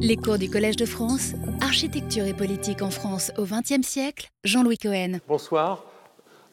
[0.00, 4.76] Les cours du Collège de France, Architecture et politique en France au XXe siècle, Jean-Louis
[4.76, 5.20] Cohen.
[5.28, 5.84] Bonsoir.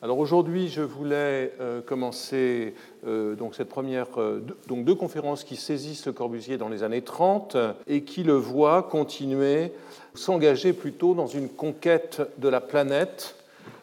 [0.04, 2.76] Alors aujourd'hui, je voulais euh, commencer
[3.08, 7.02] euh, donc cette première, euh, donc deux conférences qui saisissent le Corbusier dans les années
[7.02, 7.58] 30
[7.88, 9.72] et qui le voient continuer,
[10.14, 13.36] s'engager plutôt dans une conquête de la planète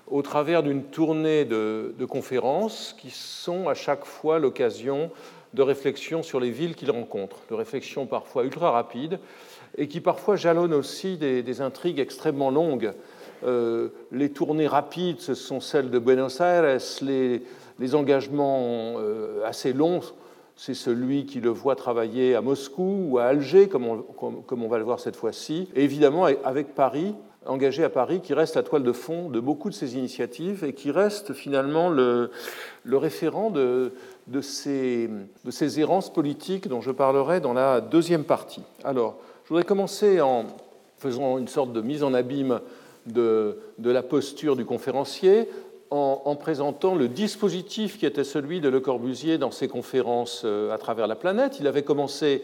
[0.06, 5.10] au travers d'une tournée de, de, conférences qui sont à chaque fois l'occasion
[5.54, 9.18] de réflexions sur les villes qu'il rencontre, de réflexions parfois ultra rapides
[9.78, 12.92] et qui parfois jalonnent aussi des, intrigues extrêmement longues.
[13.44, 20.00] Euh, les tournées rapides, ce sont celles de Buenos Aires, les, engagements euh, assez longs,
[20.56, 24.84] c'est celui qui le voit travailler à Moscou ou à Alger, comme on, va le
[24.84, 27.14] voir cette fois-ci, et évidemment avec Paris,
[27.46, 30.72] engagé à Paris, qui reste la toile de fond de beaucoup de ces initiatives et
[30.72, 32.32] qui reste finalement le,
[32.90, 33.92] référent de,
[34.40, 35.08] ces,
[35.44, 38.64] de ces errances politiques dont je parlerai dans la deuxième partie.
[38.82, 40.44] Alors, je voudrais commencer en
[40.98, 42.60] faisant une sorte de mise en abîme
[43.06, 45.48] de, la posture du conférencier,
[45.88, 50.70] en, en, présentant le dispositif qui était celui de Le Corbusier dans ses conférences euh,
[50.70, 51.60] à travers la planète.
[51.60, 52.42] Il avait commencé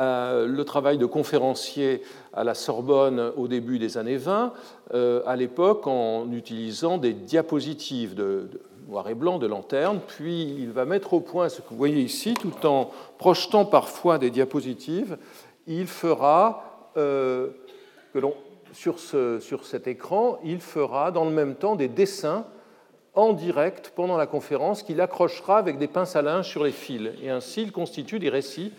[0.00, 2.00] euh, le travail de conférencier
[2.32, 4.54] à la Sorbonne au début des années 20,
[4.94, 10.44] euh, à l'époque en utilisant des diapositives de, de, noir et blanc, de lanterne, puis
[10.44, 14.30] il va mettre au point ce que vous voyez ici, tout en projetant parfois des
[14.30, 15.18] diapositives,
[15.66, 17.50] il fera, euh,
[18.72, 22.46] sur, ce, sur cet écran, il fera dans le même temps des dessins
[23.14, 27.10] en direct pendant la conférence qu'il accrochera avec des pinces à linge sur les fils.
[27.22, 28.72] Et ainsi, il constitue des récits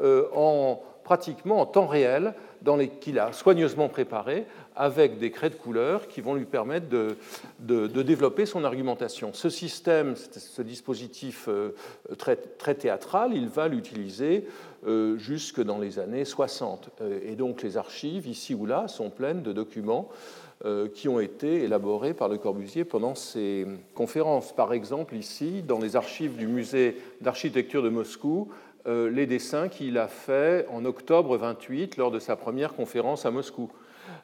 [0.00, 2.34] euh, en, pratiquement en temps réel
[3.00, 4.46] qu'il a soigneusement préparés
[4.80, 7.16] avec des craies de couleur qui vont lui permettre de,
[8.02, 9.32] développer son argumentation.
[9.34, 11.74] Ce système, ce dispositif euh,
[12.16, 14.46] très, très théâtral, il va l'utiliser
[14.86, 16.90] euh, jusque dans les années 60.
[17.24, 20.08] Et donc les archives, ici ou là, sont pleines de documents
[20.66, 24.54] euh, qui ont été élaborés par Le Corbusier pendant ses conférences.
[24.54, 28.50] Par exemple, ici, dans les archives du musée d'architecture de Moscou,
[28.86, 33.30] euh, les dessins qu'il a faits en octobre 28 lors de sa première conférence à
[33.30, 33.70] Moscou.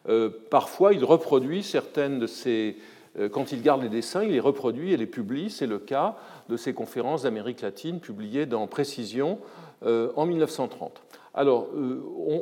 [0.09, 2.77] Euh, parfois, il reproduit certaines de ces.
[3.19, 5.51] Euh, quand il garde les dessins, il les reproduit et les publie.
[5.51, 6.17] C'est le cas
[6.49, 9.39] de ses conférences d'Amérique latine publiées dans Précision
[9.83, 11.03] en 1930.
[11.35, 11.69] Alors,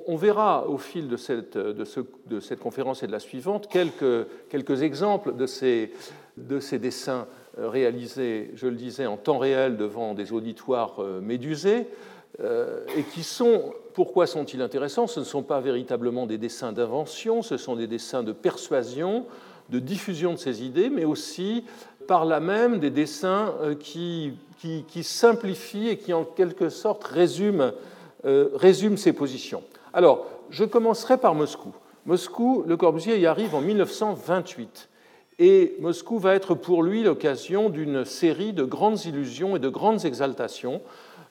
[0.06, 3.66] on, verra au fil de cette, de, ce, de cette, conférence et de la suivante
[3.68, 5.92] quelques, quelques exemples de ces,
[6.36, 7.26] de ces dessins
[7.58, 13.74] réalisés, je le disais, en temps réel devant des auditoires médusés, euh, et qui sont,
[13.92, 15.06] pourquoi sont-ils intéressants?
[15.06, 19.26] Ce ne sont pas véritablement des dessins d'invention, ce sont des dessins de persuasion,
[19.70, 21.64] de diffusion de ces idées, mais aussi
[22.06, 27.70] par là même des dessins euh, qui simplifient et qui en quelque sorte résument,
[28.24, 29.62] euh, résument ces positions.
[29.92, 31.72] Alors, je commencerai par Moscou.
[32.06, 34.88] Moscou, Le Corbusier y arrive en 1928.
[35.38, 40.04] Et Moscou va être pour lui l'occasion d'une série de grandes illusions et de grandes
[40.04, 40.80] exaltations.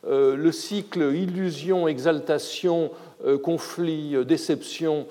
[0.06, 2.92] Euh, le cycle illusion, exaltation,
[3.26, 5.08] euh, conflit, euh, déception,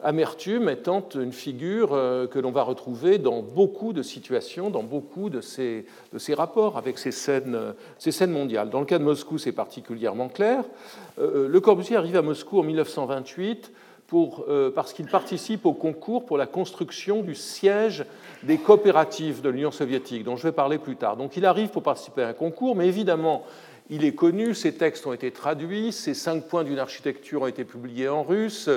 [0.00, 1.88] amertume étant une figure
[2.30, 6.78] que l'on va retrouver dans beaucoup de situations, dans beaucoup de ces, de ces rapports
[6.78, 7.58] avec ces scènes,
[7.98, 8.70] ces scènes, mondiales.
[8.70, 10.62] Dans le cas de Moscou, c'est particulièrement clair.
[11.18, 13.72] Le Corbusier arrive à Moscou en 1928
[14.06, 18.04] pour, parce qu'il participe au concours pour la construction du siège
[18.44, 21.16] des coopératives de l'Union soviétique, dont je vais parler plus tard.
[21.16, 23.42] Donc il arrive pour participer à un concours, mais évidemment,
[23.90, 27.64] il est connu, ses textes ont été traduits, ses cinq points d'une architecture ont été
[27.64, 28.70] publiés en russe,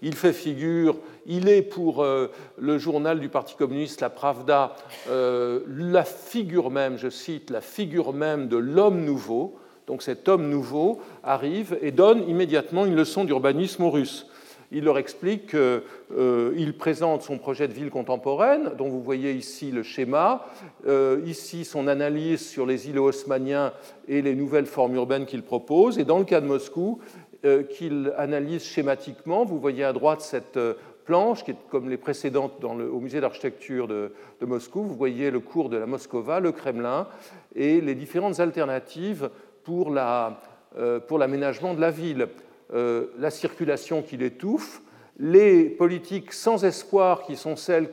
[0.00, 4.74] il fait figure, il est pour euh, le journal du Parti communiste, la Pravda,
[5.10, 9.58] euh, la figure même, je cite, la figure même de l'homme nouveau.
[9.86, 14.26] Donc cet homme nouveau arrive et donne immédiatement une leçon d'urbanisme aux Russes
[14.74, 15.80] il leur explique qu'il
[16.18, 20.46] euh, présente son projet de ville contemporaine, dont vous voyez ici le schéma,
[20.88, 23.72] euh, ici son analyse sur les îlots haussmanniens
[24.08, 26.98] et les nouvelles formes urbaines qu'il propose, et dans le cas de Moscou,
[27.44, 29.44] euh, qu'il analyse schématiquement.
[29.44, 30.58] Vous voyez à droite cette
[31.04, 34.10] planche, qui est comme les précédentes au musée d'architecture de,
[34.40, 34.82] Moscou.
[34.82, 37.06] Vous voyez le cours de la Moscova, le Kremlin,
[37.54, 39.30] et les différentes alternatives
[39.62, 42.26] pour l'aménagement la, de la ville.
[42.72, 44.80] Euh, la circulation qui l'étouffe,
[45.18, 47.90] les politiques sans espoir qui sont celles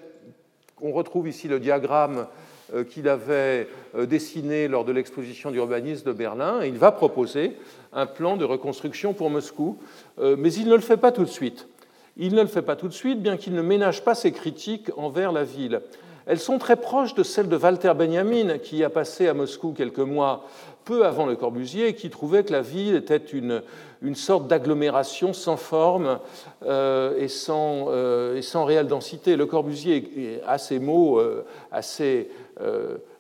[0.78, 2.28] qu'on retrouve ici le diagramme
[2.74, 7.58] euh, qu'il avait euh, dessiné lors de l'exposition d'urbanisme de Berlin, il va proposer
[7.92, 9.78] un plan de reconstruction pour Moscou,
[10.18, 11.68] mais il ne le fait pas tout de suite.
[12.16, 14.90] Il ne le fait pas tout de suite, bien qu'il ne ménage pas ses critiques
[14.96, 15.82] envers la ville.
[16.26, 20.00] elles sont très proches de celles de Walter Benjamin, qui a passé à Moscou quelques
[20.00, 20.46] mois
[20.84, 23.62] peu avant Le Corbusier qui trouvait que la ville était une,
[24.02, 26.20] une sorte d'agglomération sans forme
[26.66, 29.36] euh, et, sans, euh, et, sans, réelle densité.
[29.36, 32.30] Le Corbusier a ces mots euh, assez,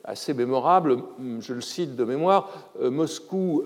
[0.04, 0.98] assez mémorables,
[1.40, 2.50] je le cite de mémoire,
[2.80, 3.64] Moscou,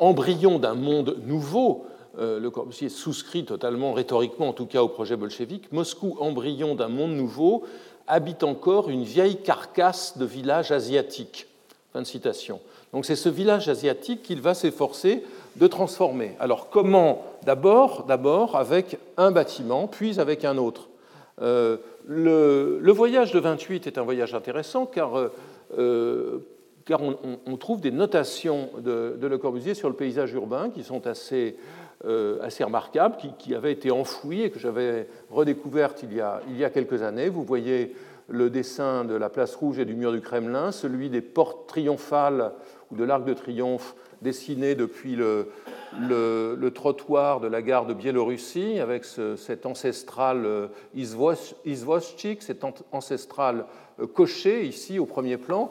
[0.00, 1.86] embryon d'un monde nouveau,
[2.18, 7.12] le Corbusier souscrit totalement rhétoriquement, en tout cas au projet bolchevique, Moscou, embryon d'un monde
[7.12, 7.64] nouveau,
[8.08, 11.46] habite encore une vieille carcasse de village asiatique.
[11.92, 12.60] Fin de citation.
[12.92, 15.24] Donc c'est ce village asiatique qu'il va s'efforcer
[15.56, 16.36] de transformer.
[16.38, 17.24] Alors comment?
[17.44, 20.88] D'abord, d'abord avec un bâtiment, puis avec un autre.
[21.40, 21.76] Euh,
[22.06, 25.32] le, voyage de 28 est un voyage intéressant car, euh,
[25.78, 26.38] euh,
[26.84, 31.56] car on, trouve des notations de, Le Corbusier sur le paysage urbain qui sont assez,
[32.42, 36.56] assez remarquables, qui, qui, avaient été enfouies et que j'avais redécouvertes il y, a, il
[36.56, 37.28] y a quelques années.
[37.28, 37.94] Vous voyez
[38.28, 42.52] le dessin de la place rouge et du mur du Kremlin, celui des portes triomphales
[42.90, 49.04] ou de l'arc de triomphe dessiné depuis le, trottoir de la gare de Biélorussie, avec
[49.04, 53.66] cet ancestral euh, Izvoschik, cet ancestral
[54.00, 55.70] euh, coché ici au premier plan.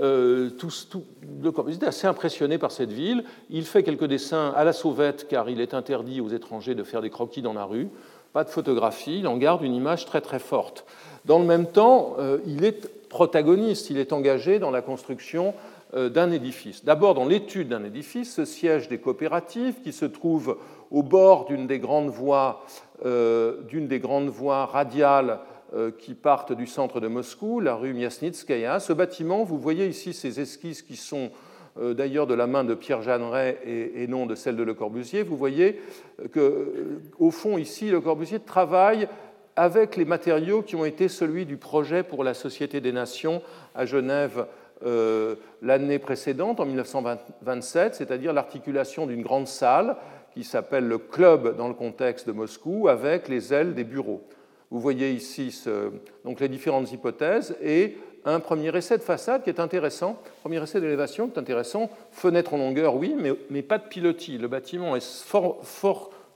[0.00, 0.70] Euh, tout,
[1.68, 3.24] est assez impressionné par cette ville.
[3.50, 7.02] Il fait quelques dessins à la sauvette car il est interdit aux étrangers de faire
[7.02, 7.88] des croquis dans la rue.
[8.38, 10.84] Pas de photographie, il en garde une image très très forte.
[11.24, 12.14] Dans le même temps,
[12.46, 15.54] il est protagoniste, il est engagé dans la construction
[15.94, 16.84] euh, d'un édifice.
[16.84, 20.56] D'abord, dans l'étude d'un édifice, ce siège des coopératives qui se trouve
[20.92, 22.64] au bord d'une des grandes voies,
[23.04, 25.40] euh, d'une des grandes voies radiales
[25.74, 28.78] euh, qui partent du centre de Moscou, la rue Miasnitskaya.
[28.78, 31.30] Ce bâtiment, vous voyez ici ces esquisses qui sont
[31.76, 35.22] d'ailleurs de la main de Pierre Jeanneret et, non de celle de Le Corbusier.
[35.22, 35.80] Vous voyez
[36.32, 39.08] qu'au fond, ici, Le Corbusier travaille
[39.58, 43.42] avec les matériaux qui ont été celui du projet pour la Société des Nations
[43.74, 44.46] à Genève
[44.86, 49.96] euh, l'année précédente, en 1927, c'est-à-dire l'articulation d'une grande salle
[50.32, 54.22] qui s'appelle le club dans le contexte de Moscou avec les ailes des bureaux.
[54.70, 55.64] Vous voyez ici
[56.24, 60.80] donc les différentes hypothèses et un premier essai de façade qui est intéressant, premier essai
[60.80, 63.16] d'élévation qui est intéressant, fenêtre en longueur, oui,
[63.50, 64.38] mais, pas de pilotis.
[64.38, 65.24] Le bâtiment est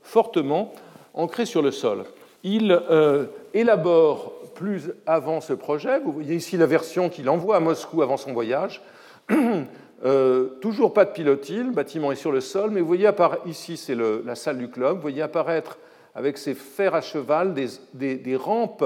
[0.05, 0.73] fortement
[1.14, 2.05] ancré sur le sol.
[2.44, 6.00] Il euh, élabore plus avant ce projet.
[6.00, 8.82] Vous voyez ici la version qu'il envoie à Moscou avant son voyage.
[10.05, 13.46] Euh, toujours pas de pilotis, le bâtiment est sur le sol, mais vous voyez apparaître,
[13.46, 15.79] ici c'est la salle du club, vous voyez apparaître
[16.14, 18.84] avec ces fers à cheval des, rampes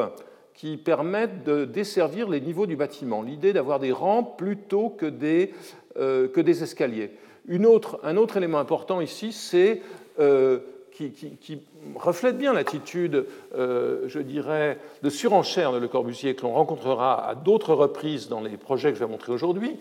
[0.56, 3.22] qui permettent de desservir les niveaux du bâtiment.
[3.22, 5.52] L'idée d'avoir des rampes plutôt que des,
[5.98, 7.12] euh, escaliers.
[7.48, 9.82] Un autre élément important ici, c'est
[10.18, 10.58] euh,
[10.90, 11.60] qui,
[11.94, 17.34] reflète bien l'attitude, euh, je dirais, de surenchère de Le Corbusier que l'on rencontrera à
[17.34, 19.76] d'autres reprises dans les projets que je vais montrer aujourd'hui.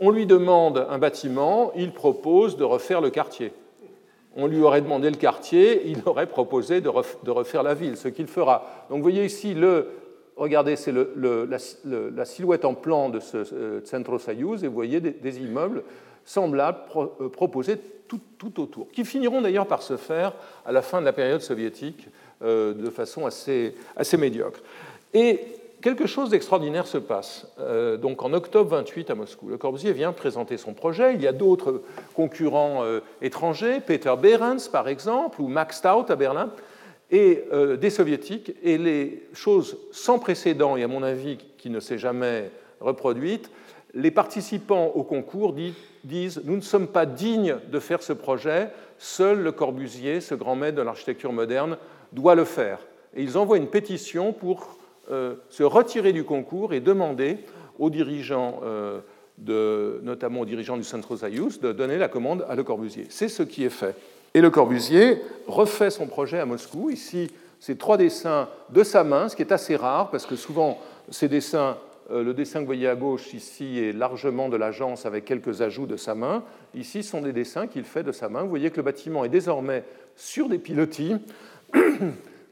[0.00, 3.52] On lui demande un bâtiment, il propose de refaire le quartier.
[4.36, 8.26] On lui aurait demandé le quartier, il aurait proposé de, refaire la ville, ce qu'il
[8.26, 8.86] fera.
[8.90, 9.88] Donc vous voyez ici, le,
[10.36, 15.40] regardez, c'est la, silhouette en plan de ce euh, Centro Soyuz, et vous voyez des,
[15.40, 15.82] immeubles
[16.24, 16.80] semblables
[17.32, 17.78] proposés
[18.08, 20.32] tout, autour, qui finiront d'ailleurs par se faire
[20.64, 22.08] à la fin de la période soviétique
[22.42, 24.60] euh, de façon assez, assez médiocre.
[25.14, 25.40] Et
[25.80, 27.46] quelque chose d'extraordinaire se passe.
[27.58, 31.14] Euh, donc en octobre 28 à Moscou, Le Corbusier vient présenter son projet.
[31.14, 31.82] Il y a d'autres
[32.14, 36.50] concurrents euh, étrangers, Peter Behrens par exemple, ou Max Stout à Berlin,
[37.12, 37.44] et
[37.78, 38.52] des soviétiques.
[38.64, 43.48] Et les choses sans précédent, et à mon avis qui ne s'est jamais reproduite,
[43.96, 45.54] les participants au concours
[46.04, 50.54] disent Nous ne sommes pas dignes de faire ce projet, seul Le Corbusier, ce grand
[50.54, 51.78] maître de l'architecture moderne,
[52.12, 52.78] doit le faire.
[53.14, 57.38] Et ils envoient une pétition pour euh, se retirer du concours et demander
[57.78, 59.00] aux dirigeants, euh,
[60.02, 63.06] notamment aux dirigeants du Centro Zayus, de donner la commande à Le Corbusier.
[63.10, 63.94] C'est ce qui est fait.
[64.34, 66.90] Et Le Corbusier refait son projet à Moscou.
[66.90, 70.78] Ici, c'est trois dessins de sa main, ce qui est assez rare, parce que souvent,
[71.10, 71.76] ces dessins
[72.10, 75.60] euh, le dessin que vous voyez à gauche ici est largement de l'agence avec quelques
[75.60, 76.44] ajouts de sa main.
[76.74, 78.42] Ici sont des dessins qu'il fait de sa main.
[78.42, 79.82] Vous voyez que le bâtiment est désormais
[80.14, 81.16] sur des pilotis.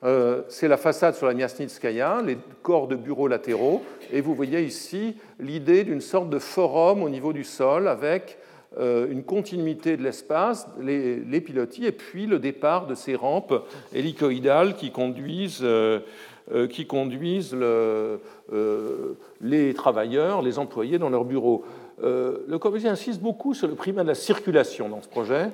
[0.05, 3.83] Euh, c'est la façade sur la Miasnitskaya, les corps de bureaux latéraux.
[4.13, 8.37] Et vous voyez ici l'idée d'une sorte de forum au niveau du sol avec
[8.79, 13.55] euh, une continuité de l'espace, les, pilotis, et puis le départ de ces rampes
[13.95, 16.01] hélicoïdales qui conduisent euh,
[19.41, 21.65] les travailleurs, les employés dans leurs bureaux.
[22.03, 25.51] Le Corbusier insiste beaucoup sur le primat de la circulation dans ce projet.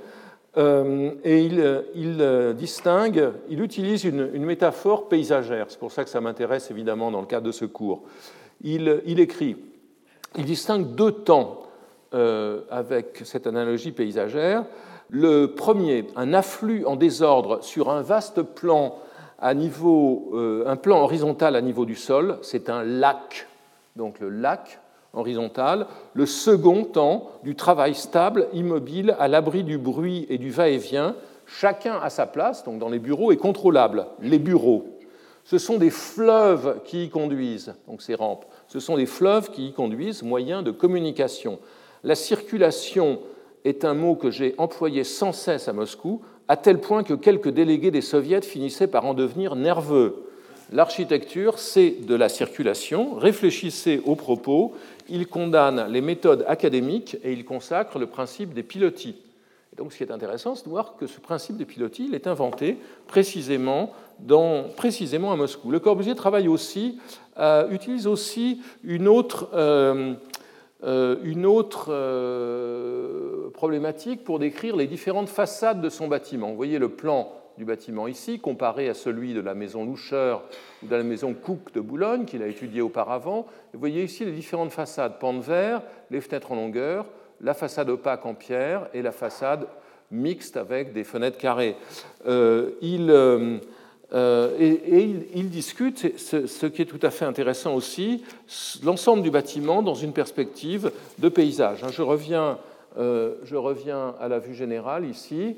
[0.56, 5.66] Et il, distingue, il utilise une, métaphore paysagère.
[5.68, 8.02] C'est pour ça que ça m'intéresse évidemment dans le cadre de ce cours.
[8.62, 8.88] Il,
[9.20, 9.56] écrit
[10.36, 11.62] il distingue deux temps
[12.12, 14.64] avec cette analogie paysagère.
[15.10, 18.98] Le premier, un afflux en désordre sur un vaste plan
[19.40, 23.48] à niveau, euh, un plan horizontal à niveau du sol, c'est un lac.
[23.96, 24.79] Donc le lac
[25.14, 25.86] horizontal.
[26.14, 31.98] Le second temps du travail stable, immobile, à l'abri du bruit et du va-et-vient, chacun
[32.00, 34.06] à sa place, donc dans les bureaux, et contrôlable.
[34.20, 34.86] Les bureaux.
[35.44, 38.44] Ce sont des fleuves qui y conduisent, donc ces rampes.
[38.68, 41.58] Ce sont des fleuves qui y conduisent, moyens de communication.
[42.04, 43.20] La circulation
[43.64, 47.48] est un mot que j'ai employé sans cesse à Moscou, à tel point que quelques
[47.48, 50.29] délégués des soviets finissaient par en devenir nerveux.
[50.72, 53.14] L'architecture, c'est de la circulation.
[53.14, 54.74] Réfléchissez aux propos.
[55.08, 59.16] Il condamne les méthodes académiques et il consacre le principe des pilotis.
[59.72, 62.14] Et donc, ce qui est intéressant, c'est de voir que ce principe des pilotis il
[62.14, 65.72] est inventé précisément, dans, précisément à Moscou.
[65.72, 67.00] Le Corbusier travaille aussi,
[67.38, 69.48] euh, utilise aussi une autre.
[69.54, 70.14] Euh,
[70.82, 71.92] euh, une autre
[73.50, 76.48] problématique pour décrire les différentes façades de son bâtiment.
[76.48, 80.44] Vous voyez le plan du bâtiment ici, comparé à celui de la maison Loucheur
[80.82, 83.46] ou de la maison Cook de Boulogne, qu'il a étudié auparavant.
[83.74, 87.04] Vous voyez ici les différentes façades pans de verre, les fenêtres en longueur,
[87.42, 89.66] la façade opaque en pierre et la façade
[90.10, 91.76] mixte avec des fenêtres carrées.
[92.26, 93.58] Euh, il, euh,
[94.58, 98.24] et, il, discute, ce, qui est tout à fait intéressant aussi,
[98.82, 101.84] l'ensemble du bâtiment dans une perspective de paysage.
[101.84, 102.56] Hein, je reviens,
[102.98, 105.56] euh, je reviens à la vue générale ici.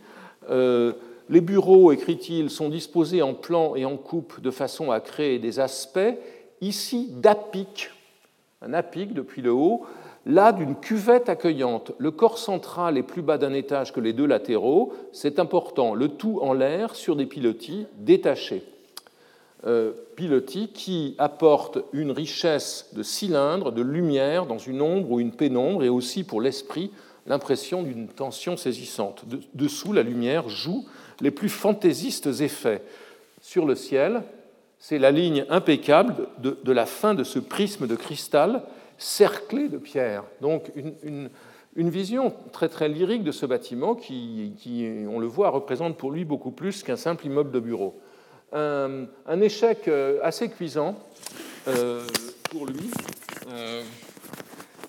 [1.32, 5.60] Les bureaux, écrit-il, sont disposés en plan et en coupe de façon à créer des
[5.60, 5.98] aspects,
[6.60, 7.88] ici d'apic,
[8.60, 9.86] un apic depuis le haut,
[10.26, 11.92] là d'une cuvette accueillante.
[11.96, 16.08] Le corps central est plus bas d'un étage que les deux latéraux, c'est important, le
[16.08, 18.64] tout en l'air sur des pilotis détachés.
[19.64, 25.32] Euh, pilotis qui apportent une richesse de cylindres, de lumière dans une ombre ou une
[25.32, 26.90] pénombre et aussi pour l'esprit
[27.26, 29.24] l'impression d'une tension saisissante.
[29.54, 30.84] dessous, la lumière joue
[31.20, 32.82] les plus fantaisistes effets.
[33.40, 34.22] Sur le ciel,
[34.78, 38.62] c'est la ligne impeccable de la fin de ce prisme de cristal
[39.02, 40.24] cerclé de pierres.
[40.40, 41.28] Donc une,
[41.76, 44.54] vision très très lyrique de ce bâtiment qui,
[45.08, 48.00] on le voit, représente pour lui beaucoup plus qu'un simple immeuble de bureau.
[48.52, 50.98] Un, échec euh, assez cuisant
[51.68, 52.02] euh,
[52.50, 52.90] pour lui,
[53.50, 53.82] euh,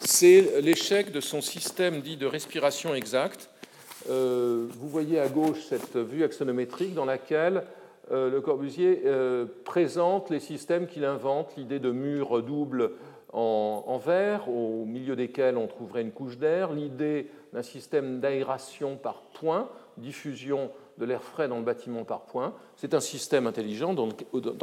[0.01, 3.49] c'est l'échec de son système dit de respiration exacte.
[4.07, 7.63] Vous voyez à gauche cette vue axonométrique dans laquelle
[8.11, 9.01] le Corbusier
[9.63, 12.91] présente les systèmes qu'il invente, l'idée de murs doubles
[13.33, 19.23] en, verre, au milieu desquels on trouverait une couche d'air, l'idée d'un système d'aération par
[19.33, 20.69] point, diffusion
[20.99, 22.53] de l'air frais dans le bâtiment par point.
[22.75, 24.07] C'est un système intelligent dans,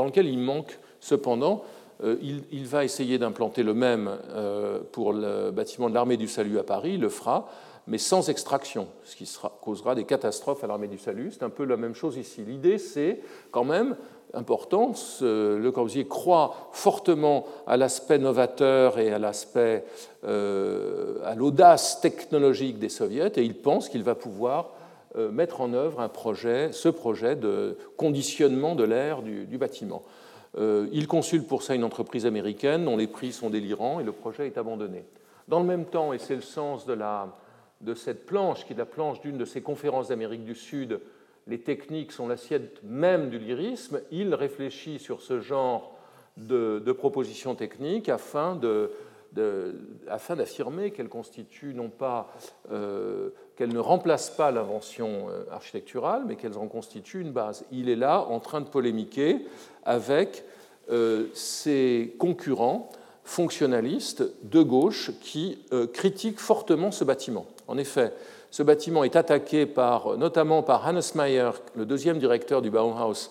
[0.04, 1.64] lequel il manque cependant,
[2.04, 6.58] euh, il, va essayer d'implanter le même euh, pour le bâtiment de l'armée du salut
[6.58, 7.48] à Paris, il le fera,
[7.86, 11.30] mais sans extraction, ce qui causera des catastrophes à l'armée du salut.
[11.32, 12.42] C'est un peu la même chose ici.
[12.46, 13.20] L'idée, c'est
[13.50, 13.96] quand même
[14.34, 15.18] importance.
[15.22, 19.84] Le Corbusier croit fortement à l'aspect novateur et à l'aspect,
[20.24, 24.70] euh, à l'audace technologique des soviets, et il pense qu'il va pouvoir
[25.16, 30.02] euh, mettre en œuvre un projet, ce projet de conditionnement de l'air du, bâtiment.
[30.56, 34.12] Euh, il consulte pour ça une entreprise américaine dont les prix sont délirants et le
[34.12, 35.04] projet est abandonné.
[35.48, 37.26] Dans le même temps, et c'est le sens de, la,
[37.80, 41.00] de cette planche, qui est la planche d'une de ces conférences d'Amérique du Sud
[41.46, 45.96] les techniques sont l'assiette même du lyrisme, il réfléchit sur ce genre
[46.36, 48.58] de, propositions techniques afin
[49.34, 51.08] d'affirmer qu'elles
[51.74, 52.32] non pas
[52.72, 57.64] euh, ne remplacent pas l'invention euh, architecturale, mais qu'elles en constituent une base.
[57.72, 59.44] Il est là en train de polémiquer
[59.84, 60.44] avec
[60.90, 62.90] euh, ses concurrents
[63.24, 65.58] fonctionnalistes de gauche qui
[65.92, 67.46] critiquent fortement ce bâtiment.
[67.70, 68.12] En effet,
[68.50, 73.30] ce bâtiment est attaqué par, notamment par Hannes Mayer, le deuxième directeur du Bauhaus,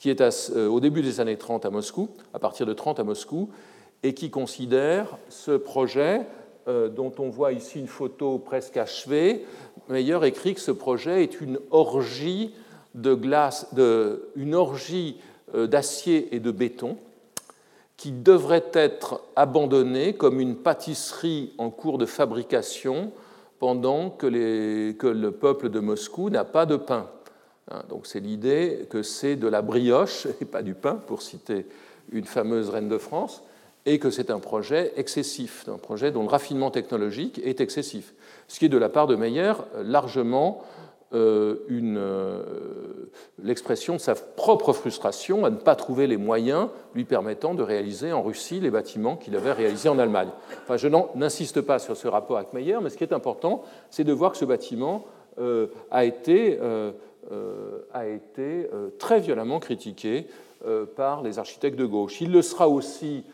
[0.00, 3.04] qui est euh, au début des années 30 à Moscou, à partir de 30 à
[3.04, 3.48] Moscou,
[4.02, 6.22] et qui considère ce projet,
[6.66, 9.44] euh, dont on voit ici une photo presque achevée.
[9.88, 12.52] Mayer écrit que ce projet est une orgie
[12.96, 15.20] une orgie
[15.54, 16.96] euh, d'acier et de béton
[17.96, 23.12] qui devrait être abandonnée comme une pâtisserie en cours de fabrication
[23.58, 27.08] pendant que, le peuple de Moscou n'a pas de pain.
[27.70, 31.66] Hein, donc c'est l'idée que c'est de la brioche et pas du pain, pour citer
[32.12, 33.42] une fameuse reine de France,
[33.84, 38.14] et que c'est un projet excessif, un projet dont le raffinement technologique est excessif.
[38.48, 40.64] Ce qui est de la part de Meyer largement
[43.42, 48.12] l'expression de sa propre frustration à ne pas trouver les moyens lui permettant de réaliser
[48.12, 50.30] en Russie les bâtiments qu'il avait réalisés en Allemagne.
[50.64, 54.04] Enfin, je n'insiste pas sur ce rapport avec Meyer, mais ce qui est important, c'est
[54.04, 55.06] de voir que ce bâtiment
[55.90, 56.58] a été
[57.32, 60.28] euh, a été euh, très violemment critiqué
[60.64, 62.20] euh, par les architectes de gauche.
[62.20, 63.24] Il le sera aussi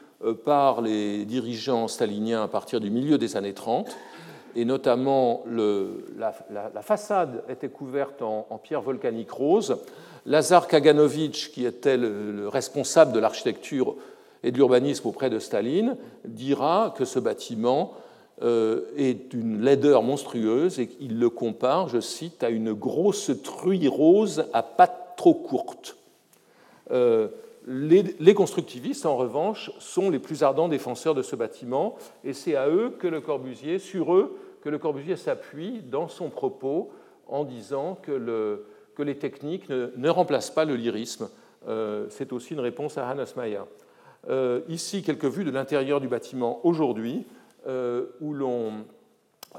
[0.44, 3.94] par les dirigeants staliniens à partir du milieu des années 30,
[4.54, 9.78] et notamment la, façade était couverte en, pierre volcanique rose.
[10.26, 13.96] Lazar Kaganovich, qui était le responsable de l'architecture
[14.42, 17.94] et de l'urbanisme auprès de Staline, dira que ce bâtiment
[18.42, 23.86] euh, est d'une laideur monstrueuse et il le compare, je cite, à une grosse truie
[23.88, 25.96] rose à pattes trop courtes.
[26.90, 27.28] Euh,
[27.66, 31.94] les, constructivistes, en revanche, sont les plus ardents défenseurs de ce bâtiment,
[32.24, 36.30] et c'est à eux que le Corbusier, sur eux, que le Corbusier s'appuie dans son
[36.30, 36.90] propos
[37.26, 38.64] en disant que,
[38.98, 41.28] les techniques ne, remplacent pas le lyrisme.
[41.68, 43.62] Euh, c'est aussi une réponse à Hannes Mayer.
[44.68, 47.26] ici, quelques vues de l'intérieur du bâtiment aujourd'hui.
[47.66, 48.06] Euh,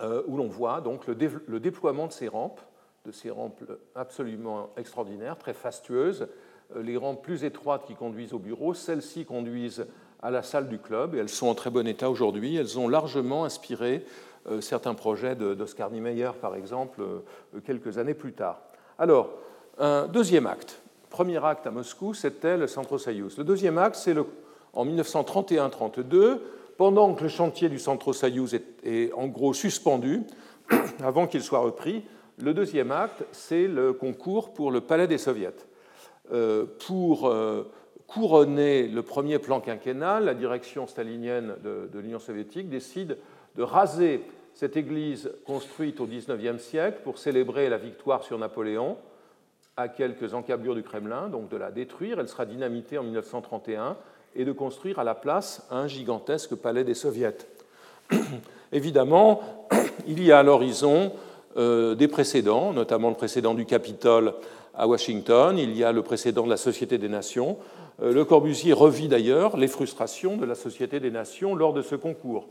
[0.01, 2.59] euh, où l'on voit donc le, déploiement de ces rampes,
[3.05, 6.27] de ces rampes absolument extraordinaires, très fastueuses,
[6.75, 9.85] euh, les rampes plus étroites qui conduisent au bureau, celles-ci conduisent
[10.23, 12.55] à la salle du club, et elles sont en très bon état aujourd'hui.
[12.55, 14.03] Elles ont largement inspiré
[14.59, 17.01] certains projets d'Oscar Niemeyer, par exemple,
[17.65, 18.61] quelques années plus tard.
[18.99, 19.29] Alors,
[19.77, 20.81] un deuxième acte.
[21.09, 23.37] Premier acte à Moscou, c'était le Centro Soyuz.
[23.37, 24.15] Le deuxième acte, c'est
[24.73, 26.39] en 1931-32,
[26.77, 30.23] pendant que le chantier du Centro Soyuz est, en gros suspendu,
[31.03, 32.03] avant qu'il soit repris,
[32.39, 35.53] le deuxième acte, c'est le concours pour le Palais des Soviets.
[36.31, 37.69] Euh, pour euh,
[38.07, 43.17] couronner le premier plan quinquennal, la direction stalinienne de, l'Union soviétique décide
[43.55, 44.21] de raser
[44.53, 48.97] cette église construite au XIXe siècle pour célébrer la victoire sur Napoléon
[49.75, 52.19] à quelques encablures du Kremlin, donc de la détruire.
[52.19, 53.97] Elle sera dynamitée en 1931
[54.35, 57.37] et de construire à la place un gigantesque palais des soviets.
[58.71, 59.41] Évidemment,
[60.07, 61.11] il y a à l'horizon
[61.57, 64.33] euh, des précédents, notamment le précédent du Capitole
[64.75, 67.57] à Washington, il y a le précédent de la Société des Nations.
[68.01, 71.95] Euh, le Corbusier revit d'ailleurs les frustrations de la Société des Nations lors de ce
[71.95, 72.47] concours,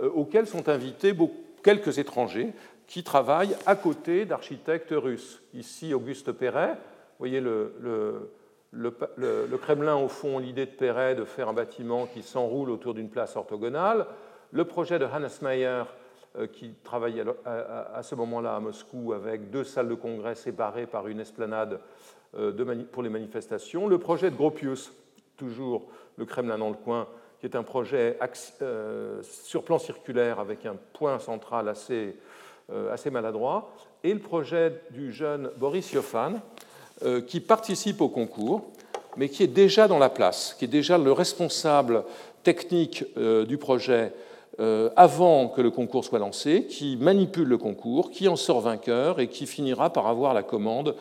[0.00, 1.14] euh, auquel sont invités
[1.62, 2.52] quelques étrangers
[2.86, 5.42] qui travaillent à côté d'architectes russes.
[5.54, 8.30] Ici, Auguste Perret, vous voyez le
[8.72, 13.10] le, Kremlin, au fond, l'idée de Perret de faire un bâtiment qui s'enroule autour d'une
[13.10, 14.06] place orthogonale,
[14.50, 15.84] le projet de Hannes Mayer,
[16.38, 21.06] euh, qui travaillait à, ce moment-là à Moscou avec deux salles de congrès séparées par
[21.08, 21.80] une esplanade
[22.34, 24.92] euh, pour les manifestations, le projet de Gropius,
[25.36, 27.06] toujours le Kremlin dans le coin,
[27.42, 28.16] qui est un projet
[28.62, 32.16] euh, sur plan circulaire avec un point central assez,
[32.90, 33.74] assez maladroit,
[34.04, 36.40] et le projet du jeune Boris Yofan,
[37.04, 38.62] euh, qui participe au concours,
[39.16, 42.04] mais qui est déjà dans la place, qui est déjà le responsable
[42.44, 44.12] technique euh, du projet
[44.60, 49.18] euh, avant que le concours soit lancé, qui manipule le concours, qui en sort vainqueur
[49.18, 50.94] et qui finira par avoir la commande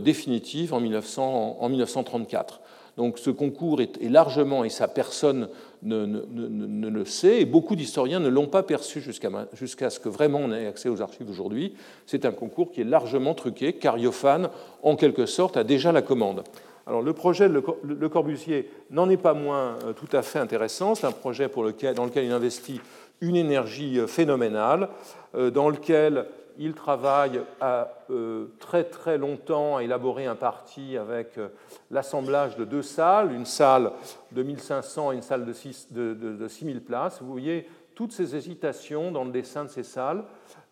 [0.00, 2.60] définitive en, 1934.
[2.96, 5.48] Donc ce concours est, largement, et sa personne
[5.82, 10.52] ne, le sait, et beaucoup d'historiens ne l'ont pas perçu jusqu'à ce que vraiment on
[10.52, 11.74] ait accès aux archives aujourd'hui.
[12.06, 14.50] C'est un concours qui est largement truqué, car Yoffan,
[14.82, 16.44] en quelque sorte, a déjà la commande.
[16.86, 20.94] Alors le projet de Le Corbusier n'en est pas moins euh, tout à fait intéressant.
[20.94, 21.48] C'est un projet
[21.94, 22.80] dans lequel il investit
[23.20, 24.88] une énergie euh, phénoménale,
[25.36, 26.26] euh, dans lequel
[26.58, 31.48] il travaille euh, très très longtemps à élaborer un parti avec euh,
[31.90, 33.92] l'assemblage de deux salles, une salle
[34.32, 37.20] de 1500 et une salle de, 6, de, 6000 places.
[37.22, 40.24] Vous voyez toutes ces hésitations dans le dessin de ces salles,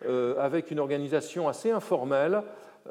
[0.05, 2.41] euh, avec une organisation assez informelle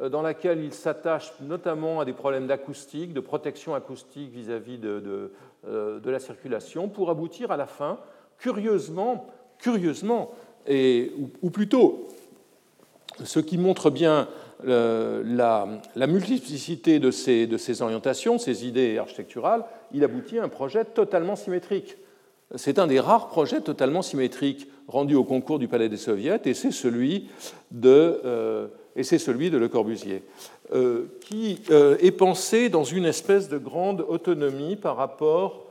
[0.08, 5.32] dans laquelle il s'attache notamment à des problèmes d'acoustique, de protection acoustique vis-à-vis de,
[5.64, 7.98] la circulation, pour aboutir à la fin,
[8.38, 9.26] curieusement,
[9.58, 10.30] curieusement,
[10.68, 12.06] ou plutôt
[13.24, 14.28] ce qui montre bien
[14.66, 15.22] euh,
[15.96, 21.96] la, multiplicité de ces, orientations, ces idées architecturales, il aboutit à un projet totalement symétrique.
[22.56, 26.54] C'est un des rares projets totalement symétriques rendus au concours du Palais des Soviets, et
[26.54, 27.28] c'est celui
[27.70, 30.24] de, euh, et c'est celui de Le Corbusier,
[30.74, 35.66] euh, qui est pensé dans une espèce de grande autonomie par rapport,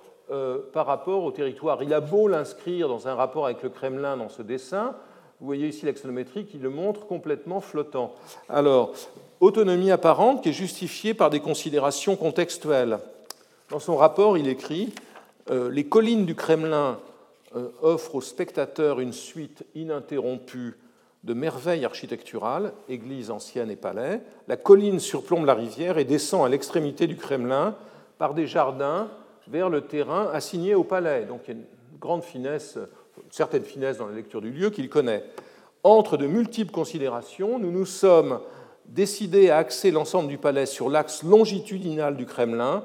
[0.74, 1.82] par rapport au territoire.
[1.82, 4.96] Il a beau l'inscrire dans un rapport avec le Kremlin dans ce dessin,
[5.40, 8.14] vous voyez ici l'axonométrie qui le montre complètement flottant.
[8.50, 8.94] Alors,
[9.40, 13.00] autonomie apparente qui est justifiée par des considérations contextuelles.
[13.70, 14.94] Dans son rapport, il écrit
[15.50, 17.00] euh, Les collines du Kremlin
[17.56, 20.78] euh, offrent aux spectateurs une suite ininterrompue
[21.24, 24.22] de merveilles architecturales, églises anciennes et palais.
[24.48, 27.76] La colline surplombe la rivière et descend à l'extrémité du Kremlin
[28.18, 29.08] par des jardins
[29.48, 31.26] vers le terrain assigné au palais.
[31.26, 31.66] Donc il y a une
[32.00, 32.78] grande finesse,
[33.24, 35.24] une certaine finesse dans la lecture du lieu qu'il connaît.
[35.84, 38.40] Entre de multiples considérations, nous nous sommes
[38.86, 42.84] décidés à axer l'ensemble du palais sur l'axe longitudinal du Kremlin,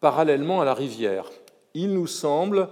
[0.00, 1.30] parallèlement à la rivière.
[1.74, 2.68] Il nous semble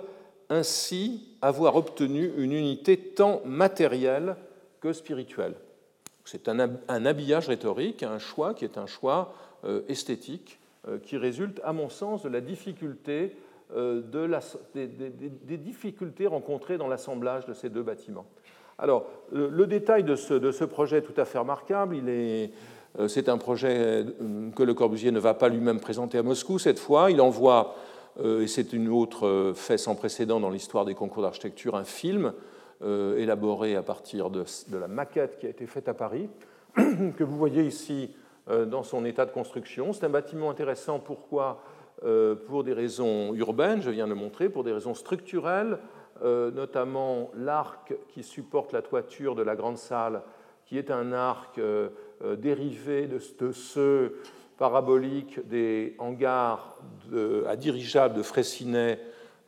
[0.48, 4.36] ainsi avoir obtenu une unité tant matérielle
[4.80, 5.54] que spirituelle.
[6.24, 9.34] C'est un, habillage rhétorique, un choix qui est un choix
[9.64, 13.36] euh, esthétique, euh, qui résulte, à mon sens, de la difficulté
[13.74, 14.40] la,
[14.74, 18.26] des, difficultés rencontrées dans l'assemblage de ces deux bâtiments.
[18.78, 21.96] Alors, le, détail de ce, projet est tout à fait remarquable.
[23.08, 24.04] C'est un projet
[24.54, 27.10] que Le Corbusier ne va pas lui-même présenter à Moscou cette fois.
[27.10, 27.74] Il envoie
[28.20, 31.84] euh, et c'est une autre euh, fait sans précédent dans l'histoire des concours d'architecture, un
[31.84, 32.32] film
[32.82, 36.28] euh, élaboré à partir de, la maquette qui a été faite à Paris,
[36.76, 38.10] que vous voyez ici
[38.66, 39.92] dans son état de construction.
[39.92, 41.62] C'est un bâtiment intéressant, pourquoi?
[42.46, 45.78] Pour des raisons urbaines, je viens de le montrer, pour des raisons structurelles,
[46.22, 50.22] notamment l'arc qui supporte la toiture de la grande salle,
[50.66, 51.60] qui est un arc
[52.38, 54.18] dérivé de, ceux
[54.58, 56.76] parabolique des hangars
[57.46, 58.98] à dirigeables de Fraissinet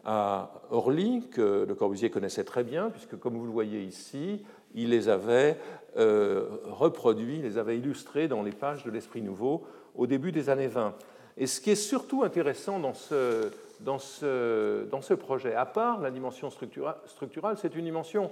[0.04, 4.90] à Orly, que Le Corbusier connaissait très bien, puisque comme vous le voyez ici, il
[4.90, 5.56] les avait
[5.96, 9.64] euh, reproduits, les avait illustrés dans les pages de l'Esprit Nouveau
[9.94, 10.94] au début des années 20.
[11.36, 16.00] Et ce qui est surtout intéressant dans ce, dans ce, dans ce projet, à part
[16.00, 18.30] la dimension structurale, c'est une dimension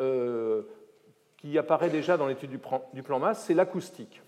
[0.00, 0.62] euh,
[1.36, 4.22] qui apparaît déjà dans l'étude du, plan masse, c'est l'acoustique.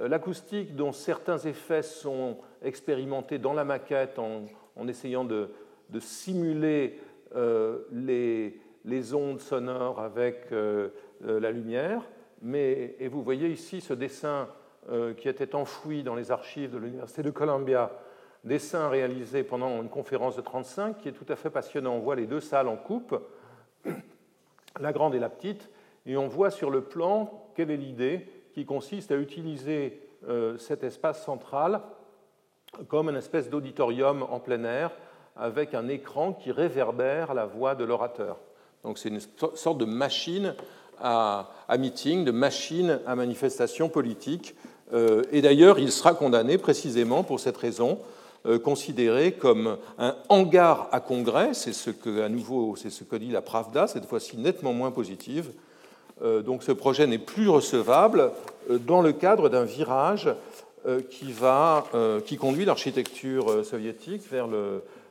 [0.00, 4.46] Euh, l'acoustique, dont certains effets sont expérimentés dans la maquette en,
[4.86, 5.48] essayant de,
[6.00, 7.00] simuler
[7.34, 10.50] euh, les, ondes sonores avec
[11.20, 12.02] la lumière.
[12.42, 14.48] Mais, et vous voyez ici ce dessin
[15.16, 17.90] qui était enfoui dans les archives de l'Université de Columbia,
[18.44, 21.94] dessin réalisé pendant une conférence de 35 qui est tout à fait passionnant.
[21.94, 23.18] On voit les deux salles en coupe,
[24.80, 25.70] la grande et la petite,
[26.06, 30.84] et on voit sur le plan quelle est l'idée qui consiste à utiliser euh, cet
[30.84, 31.80] espace central
[32.88, 34.90] comme une espèce d'auditorium en plein air
[35.36, 38.38] avec un écran qui réverbère la voix de l'orateur.
[38.82, 40.54] Donc c'est une sorte de machine
[41.00, 44.54] à, meeting, de machine à manifestation politique.
[44.92, 47.98] Euh, et d'ailleurs, il sera condamné précisément pour cette raison,
[48.46, 51.54] euh, considéré comme un hangar à congrès.
[51.54, 54.90] C'est ce que, à nouveau, c'est ce que dit la Pravda, cette fois-ci nettement moins
[54.90, 55.50] positive.
[56.22, 58.30] Euh, donc ce projet n'est plus recevable
[58.68, 60.28] dans le cadre d'un virage
[61.10, 61.84] qui, va,
[62.26, 64.22] qui conduit l'architecture soviétique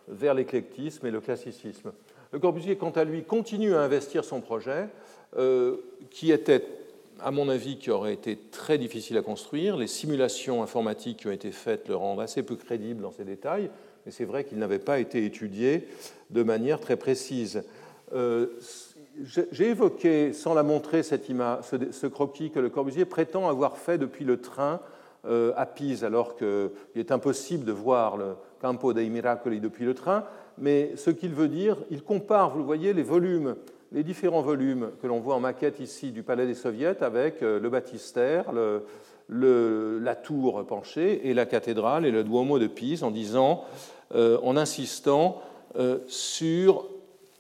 [0.08, 1.92] vers l'éclectisme et le classicisme.
[2.32, 4.88] Le Corbusier, quant à lui, continue à investir son projet,
[6.12, 6.64] qui était,
[7.24, 9.78] à mon avis, qui aurait été très difficile à construire.
[9.78, 13.70] Les simulations informatiques qui ont été faites le rendent assez peu crédible dans ses détails,
[14.06, 15.88] mais c'est vrai qu'il n'avait pas été étudié
[16.30, 17.64] de manière très précise.
[19.52, 23.98] J'ai évoqué, sans la montrer, cette image, ce, croquis que Le Corbusier prétend avoir fait
[23.98, 24.80] depuis le train
[25.26, 29.94] euh, à Pise, alors qu'il est impossible de voir le Campo dei Miracoli depuis le
[29.94, 30.26] train.
[30.58, 33.56] Mais ce qu'il veut dire, il compare, vous le voyez, les volumes,
[33.94, 37.60] les différents volumes que l'on voit en maquette ici du Palais des Soviets avec euh,
[37.60, 38.46] le baptistère,
[39.30, 43.64] la tour penchée et la cathédrale et le Duomo de Pise, en disant,
[44.16, 45.42] euh, en insistant
[46.08, 46.88] sur,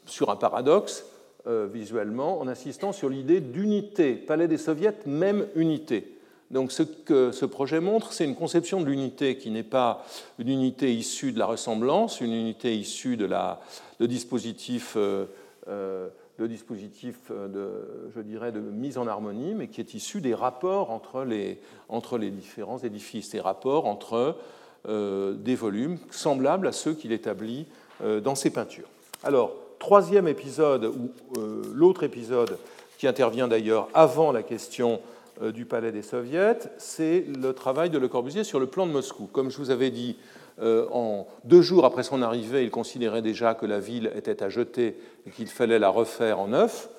[0.05, 1.05] sur un paradoxe
[1.45, 4.13] euh, visuellement en insistant sur l'idée d'unité.
[4.13, 6.15] Palais des Soviets, même unité.
[6.51, 10.05] Donc ce que ce projet montre, c'est une conception de l'unité qui n'est pas
[10.39, 13.59] une unité issue de la ressemblance, une unité issue de la,
[13.99, 15.25] dispositif, euh,
[15.67, 16.07] euh,
[16.39, 20.91] de, dispositif de, je dirais, de mise en harmonie, mais qui est issue des rapports
[20.91, 24.37] entre les, entre les différents édifices, des rapports entre
[24.85, 27.67] des volumes semblables à ceux qu'il établit
[28.01, 28.89] dans ses peintures.
[29.23, 32.57] Alors, troisième épisode, ou euh, l'autre épisode
[32.97, 35.01] qui intervient d'ailleurs avant la question
[35.41, 38.93] euh, du palais des soviets, c'est le travail de Le Corbusier sur le plan de
[38.93, 39.27] Moscou.
[39.31, 43.55] Comme je vous avais dit, euh, en deux jours après son arrivée, il considérait déjà
[43.55, 46.89] que la ville était à jeter et qu'il fallait la refaire en neuf.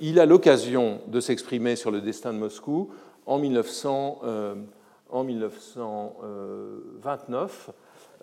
[0.00, 2.90] il a l'occasion de s'exprimer sur le destin de Moscou
[3.26, 4.20] en, 1900,
[5.10, 7.70] en 1929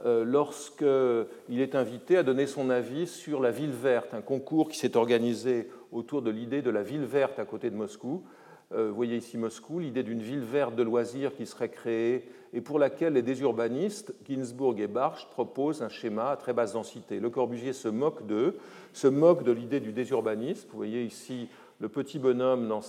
[0.06, 4.78] euh, lorsqu'il est invité à donner son avis sur la ville verte, un concours qui
[4.78, 8.24] s'est organisé autour de l'idée de la ville verte à côté de Moscou.
[8.72, 12.62] Euh, vous voyez ici Moscou, l'idée d'une ville verte de loisirs qui serait créée et
[12.62, 17.20] pour laquelle les désurbanistes, Ginsburg et Barsch, proposent un schéma à très basse densité.
[17.20, 18.58] Le Corbusier se moque d'eux,
[18.94, 20.68] se moque de l'idée du désurbanisme.
[20.72, 21.48] Vous voyez ici
[21.80, 22.82] le petit bonhomme dans,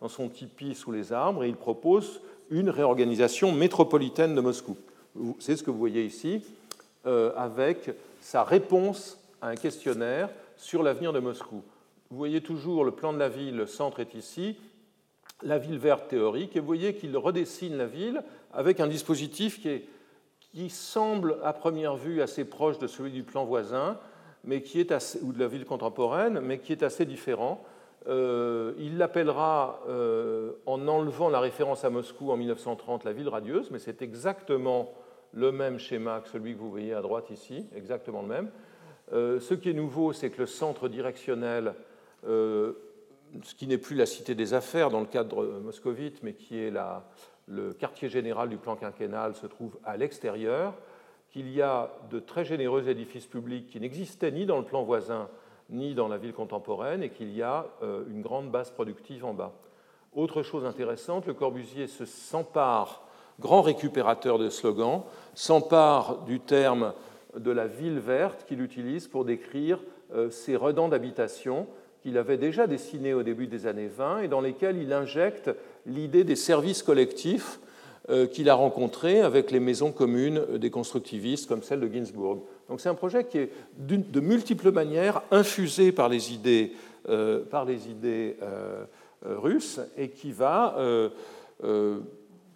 [0.00, 4.76] dans son tipi sous les arbres et il propose une réorganisation métropolitaine de Moscou.
[5.38, 6.42] C'est ce que vous voyez ici,
[7.06, 11.62] euh, avec sa réponse à un questionnaire sur l'avenir de Moscou.
[12.10, 14.56] Vous voyez toujours le plan de la ville, le centre est ici,
[15.44, 19.68] la ville verte théorique, et vous voyez qu'il redessine la ville avec un dispositif qui,
[19.68, 19.84] est,
[20.40, 23.98] qui, semble à première vue assez proche de celui du plan voisin,
[24.44, 27.64] mais qui est ou de la ville contemporaine, mais qui est assez différent.
[28.08, 33.70] Euh, il l'appellera, euh, en enlevant la référence à Moscou en 1930, la ville radieuse,
[33.70, 34.92] mais c'est exactement
[35.32, 38.50] le même schéma que celui que vous voyez à droite ici, exactement le même.
[39.12, 41.74] Euh, ce qui est nouveau, c'est que le centre directionnel,
[43.42, 46.72] ce qui n'est plus la cité des affaires dans le cadre moscovite, mais qui est
[47.48, 50.74] le quartier général du plan quinquennal, se trouve à l'extérieur,
[51.30, 55.28] qu'il y a de très généreux édifices publics qui n'existaient ni dans le plan voisin,
[55.70, 59.32] ni dans la ville contemporaine, et qu'il y a euh, une grande base productive en
[59.32, 59.52] bas.
[60.14, 63.02] Autre chose intéressante, le Corbusier s'empare,
[63.40, 66.92] grand récupérateur de slogans, s'empare du terme
[67.34, 69.78] de la ville verte qu'il utilise pour décrire
[70.14, 71.66] euh, ces redans d'habitation
[72.02, 75.50] qu'il avait déjà dessinés au début des années 20 et dans lesquels il injecte
[75.86, 77.60] l'idée des services collectifs
[78.10, 82.40] euh, qu'il a rencontrés avec les maisons communes des constructivistes comme celle de Ginsburg.
[82.68, 86.72] Donc c'est un projet qui est de multiples manières infusé par les idées,
[87.08, 88.84] euh, par les idées euh,
[89.24, 90.74] russes et qui va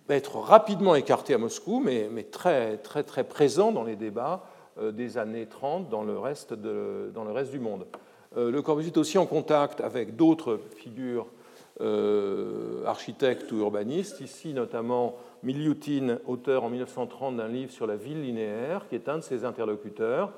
[0.09, 4.45] être rapidement écarté à Moscou, mais, mais, très, très, très présent dans les débats
[4.93, 7.87] des années 30 dans le reste, de, dans le reste du monde.
[8.37, 11.27] Le Corbusier est aussi en contact avec d'autres figures
[12.87, 18.87] architectes ou urbanistes, ici notamment Miliutin, auteur en 1930 d'un livre sur la ville linéaire,
[18.89, 20.33] qui est un de ses interlocuteurs.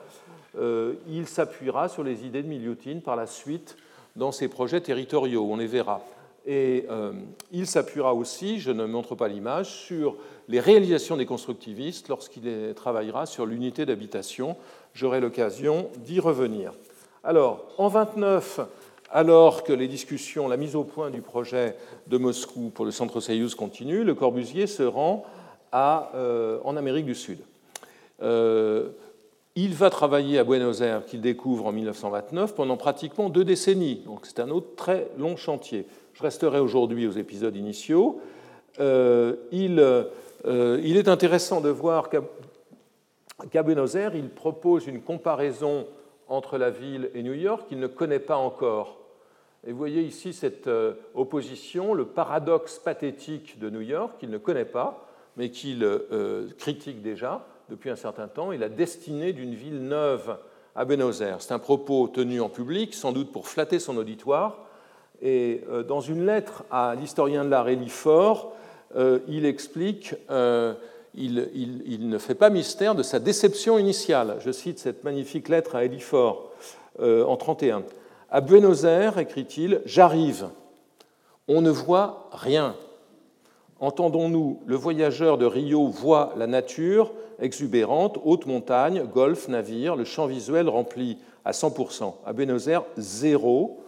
[0.59, 3.77] Euh, il s'appuiera sur les idées de Miliutin par la suite
[4.17, 6.03] dans ses projets territoriaux, on les verra.
[6.47, 7.13] Et euh,
[7.53, 10.17] il s'appuiera aussi, je ne montre pas l'image, sur
[10.49, 14.57] les réalisations des constructivistes lorsqu'il travaillera sur l'unité d'habitation.
[14.93, 16.73] J'aurai l'occasion d'y revenir.
[17.29, 18.61] Alors, en 29,
[19.11, 23.21] alors que les discussions, la mise au point du projet de Moscou pour le centre
[23.21, 25.27] Soyuz continue, le Corbusier se rend
[25.75, 27.41] euh, en Amérique du Sud.
[28.23, 28.89] Euh,
[29.57, 34.01] il va travailler à Buenos Aires, qu'il découvre en 1929, pendant pratiquement deux décennies.
[34.07, 35.87] Donc c'est un autre très long chantier.
[36.15, 38.23] Je resterai aujourd'hui aux épisodes initiaux.
[38.81, 39.85] Euh, il,
[40.47, 45.85] il, est intéressant de voir qu'à Buenos Aires, il propose une comparaison
[46.29, 48.99] entre la ville et New York qu'il ne connaît pas encore.
[49.67, 54.39] Et vous voyez ici cette euh, opposition, le paradoxe pathétique de New York qu'il ne
[54.39, 59.55] connaît pas, mais qu'il euh, critique déjà depuis un certain temps, et la destinée d'une
[59.55, 60.39] ville neuve
[60.75, 61.43] à Buenos Aires.
[61.43, 64.65] C'est un propos tenu en public, sans doute pour flatter son auditoire.
[65.21, 68.53] Et euh, dans une lettre à l'historien de l'art Elie Faure,
[69.27, 70.15] il explique
[71.15, 74.37] il, ne fait pas mystère de sa déception initiale.
[74.41, 76.51] Je cite cette magnifique lettre à Elifort
[77.01, 77.83] euh, en 31.
[78.31, 80.49] À Buenos Aires, écrit-il, j'arrive.
[81.49, 82.75] On ne voit rien.
[83.81, 90.27] Entendons-nous, le voyageur de Rio voit la nature exubérante, haute montagne, golfe, navire, le champ
[90.27, 92.15] visuel rempli à 100%.
[92.27, 93.81] À Buenos Aires, zéro,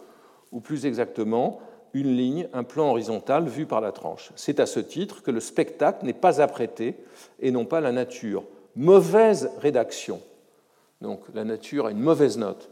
[0.51, 1.59] ou plus exactement,
[1.93, 4.31] une ligne, un plan horizontal vu par la tranche.
[4.35, 6.95] C'est à ce titre que le spectacle n'est pas apprêté
[7.39, 8.43] et non pas la nature.
[8.75, 10.21] Mauvaise rédaction.
[11.01, 12.69] Donc la nature a une mauvaise note.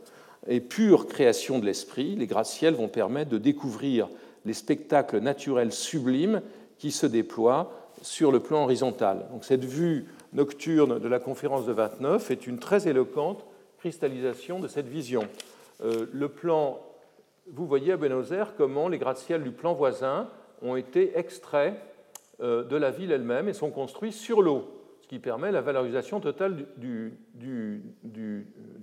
[0.48, 4.08] Et pure création de l'esprit, les gratte-ciels vont permettre de découvrir
[4.46, 6.42] les spectacles naturels sublimes
[6.78, 9.26] qui se déploient sur le plan horizontal.
[9.32, 13.46] Donc cette vue nocturne de la conférence de 29 est une très éloquente
[13.80, 15.28] cristallisation de cette vision.
[15.84, 16.80] Euh, le plan
[17.54, 20.30] vous voyez à Buenos Aires comment les gratte-ciels du plan voisin
[20.62, 21.76] ont été extraits
[22.42, 24.70] euh, de la ville elle-même et sont construits sur l'eau,
[25.02, 27.14] ce qui permet la valorisation totale du,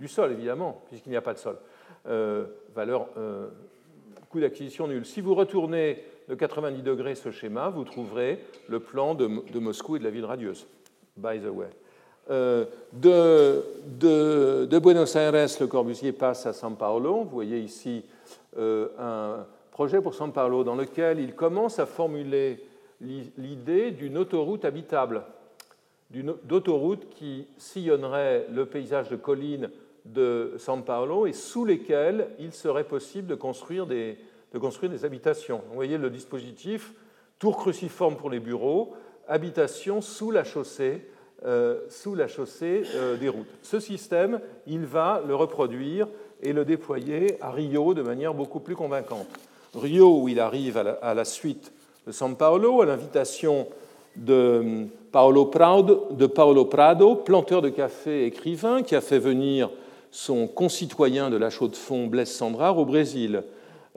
[0.07, 1.57] sol, évidemment, puisqu'il n'y a pas de sol.
[2.09, 3.48] Euh, valeur, euh,
[4.31, 5.05] coût d'acquisition nul.
[5.05, 9.26] Si vous retournez de 90 degrés ce schéma, vous trouverez le plan de,
[9.59, 10.66] Moscou et de la ville radieuse,
[11.16, 11.68] by the way.
[12.29, 12.66] de,
[14.66, 17.22] de, Buenos Aires, le Corbusier passe à São Paulo.
[17.22, 18.15] Vous voyez ici euh,
[18.56, 22.64] un projet pour San Paulo dans lequel il commence à formuler
[23.00, 25.22] l'idée d'une autoroute habitable,
[26.44, 29.70] d'autoroute qui sillonnerait le paysage de collines
[30.06, 34.16] de San Paulo et sous lesquelles il serait possible de construire des,
[34.52, 35.62] de construire des habitations.
[35.68, 36.94] Vous voyez le dispositif,
[37.38, 38.94] tour cruciforme pour les bureaux,
[39.28, 41.06] habitation sous la chaussée,
[41.44, 43.46] euh, sous la chaussée euh, des routes.
[43.62, 46.08] Ce système, il va le reproduire
[46.42, 49.27] et le déployer à Rio de manière beaucoup plus convaincante.
[49.75, 51.72] Rio, où il arrive à la, suite
[52.07, 53.66] de San Paolo, à l'invitation
[54.16, 59.70] de Paolo, Prado, de Paolo Prado, planteur de café écrivain, qui a fait venir
[60.11, 63.42] son concitoyen de la Chaux-de-Fonds, Blaise Sandrard, au Brésil.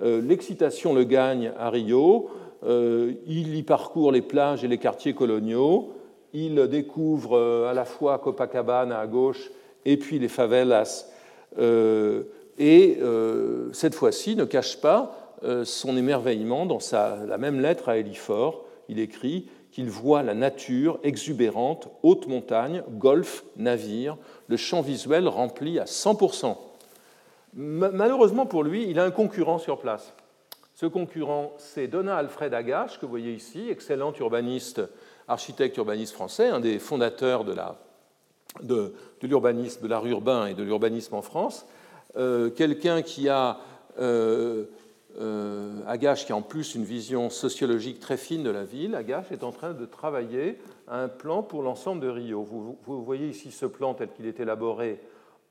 [0.01, 2.29] Euh, l'excitation le gagne à Rio,
[2.65, 5.93] euh, il y parcourt les plages et les quartiers coloniaux,
[6.33, 9.49] il découvre euh, à la fois Copacabana à gauche
[9.85, 11.05] et puis les favelas.
[11.59, 12.99] Et
[13.73, 18.65] cette fois-ci ne cache pas son émerveillement dans sa, la même lettre à Elifort.
[18.87, 24.17] Il écrit qu'il voit la nature exubérante, haute montagne, golfe, navire,
[24.47, 26.57] le champ visuel rempli à 100%.
[27.53, 30.13] Malheureusement pour lui, il a un concurrent sur place.
[30.75, 34.81] Ce concurrent, c'est Donna Alfred Agache, que vous voyez ici, excellent urbaniste,
[35.27, 37.53] architecte urbaniste français, un des fondateurs de,
[38.63, 41.65] de, l'urbanisme, de l'art urbain et de l'urbanisme en France.
[42.17, 43.57] Euh, quelqu'un qui a,
[43.99, 44.65] euh,
[45.19, 49.31] euh, Agache, qui a en plus une vision sociologique très fine de la ville, Agache
[49.31, 50.57] est en train de travailler
[50.87, 52.43] un plan pour l'ensemble de Rio.
[52.43, 54.99] Vous, vous, voyez ici ce plan tel qu'il est élaboré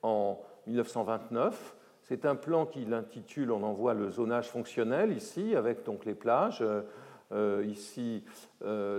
[0.02, 1.74] en 1929.
[2.02, 6.14] C'est un plan qu'il intitule, on en voit le zonage fonctionnel ici, avec donc les
[6.14, 6.64] plages.
[7.30, 8.22] Euh, ici,
[8.64, 8.98] euh,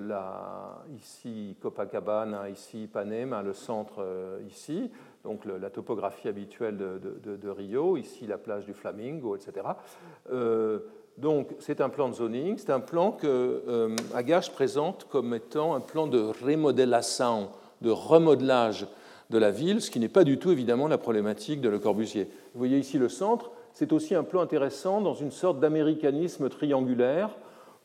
[0.96, 4.92] ici Copacabana, ici Panema, le centre euh, ici,
[5.24, 9.66] donc la topographie habituelle de, Rio, ici la plage du Flamingo, etc.
[11.18, 15.82] donc c'est un plan de zoning, c'est un plan que Agache présente comme étant un
[15.82, 17.50] plan de remodélisation,
[17.82, 18.88] de remodelage
[19.30, 22.26] de la ville, ce qui n'est pas du tout évidemment la problématique de Le Corbusier.
[22.54, 27.30] Vous voyez ici le centre, c'est aussi un plan intéressant dans une sorte d'américanisme triangulaire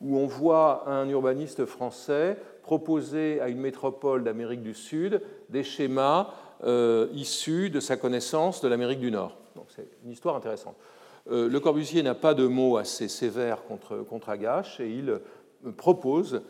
[0.05, 6.29] où on voit un urbaniste français proposer à une métropole d'Amérique du Sud des schémas
[6.63, 9.35] euh, issus de sa connaissance de l'Amérique du Nord.
[9.55, 10.75] Donc c'est une histoire intéressante.
[11.31, 15.19] Euh, le Corbusier n'a pas de mots assez sévères contre, contre Agache et il
[15.75, 16.41] propose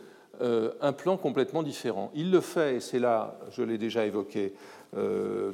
[0.42, 2.12] euh, un plan complètement différent.
[2.14, 4.54] Il le fait, et c'est là, je l'ai déjà évoqué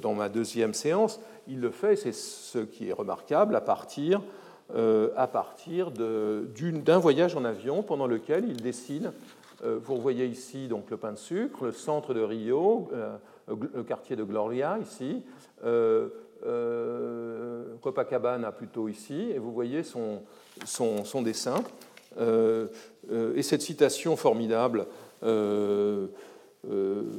[0.03, 4.21] dans ma deuxième séance, il le fait, c'est ce qui est remarquable, à partir,
[4.73, 9.11] à partir d'un voyage en avion pendant lequel il dessine,
[9.63, 12.89] vous voyez ici donc le pain de sucre, le centre de Rio,
[13.47, 15.23] le quartier de Gloria ici,
[17.81, 20.21] Copacabana plutôt ici, et vous voyez son,
[21.21, 21.63] dessin.
[22.19, 22.67] Euh,
[23.11, 24.85] euh, et cette citation formidable
[25.23, 26.07] euh,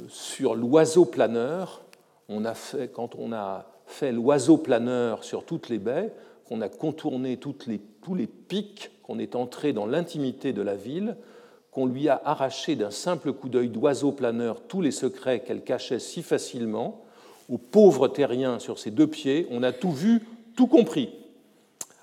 [0.07, 1.81] sur l'oiseau planeur,
[2.29, 6.13] on a fait, quand on a fait l'oiseau planeur sur toutes les baies,
[6.47, 11.15] qu'on a contourné les, tous les pics, qu'on est entré dans l'intimité de la ville,
[11.71, 15.99] qu'on lui a arraché d'un simple coup d'œil d'oiseau planeur tous les secrets qu'elle cachait
[15.99, 17.01] si facilement,
[17.49, 20.21] au pauvre terrien sur ses deux pieds, on a tout vu,
[20.55, 21.09] tout compris.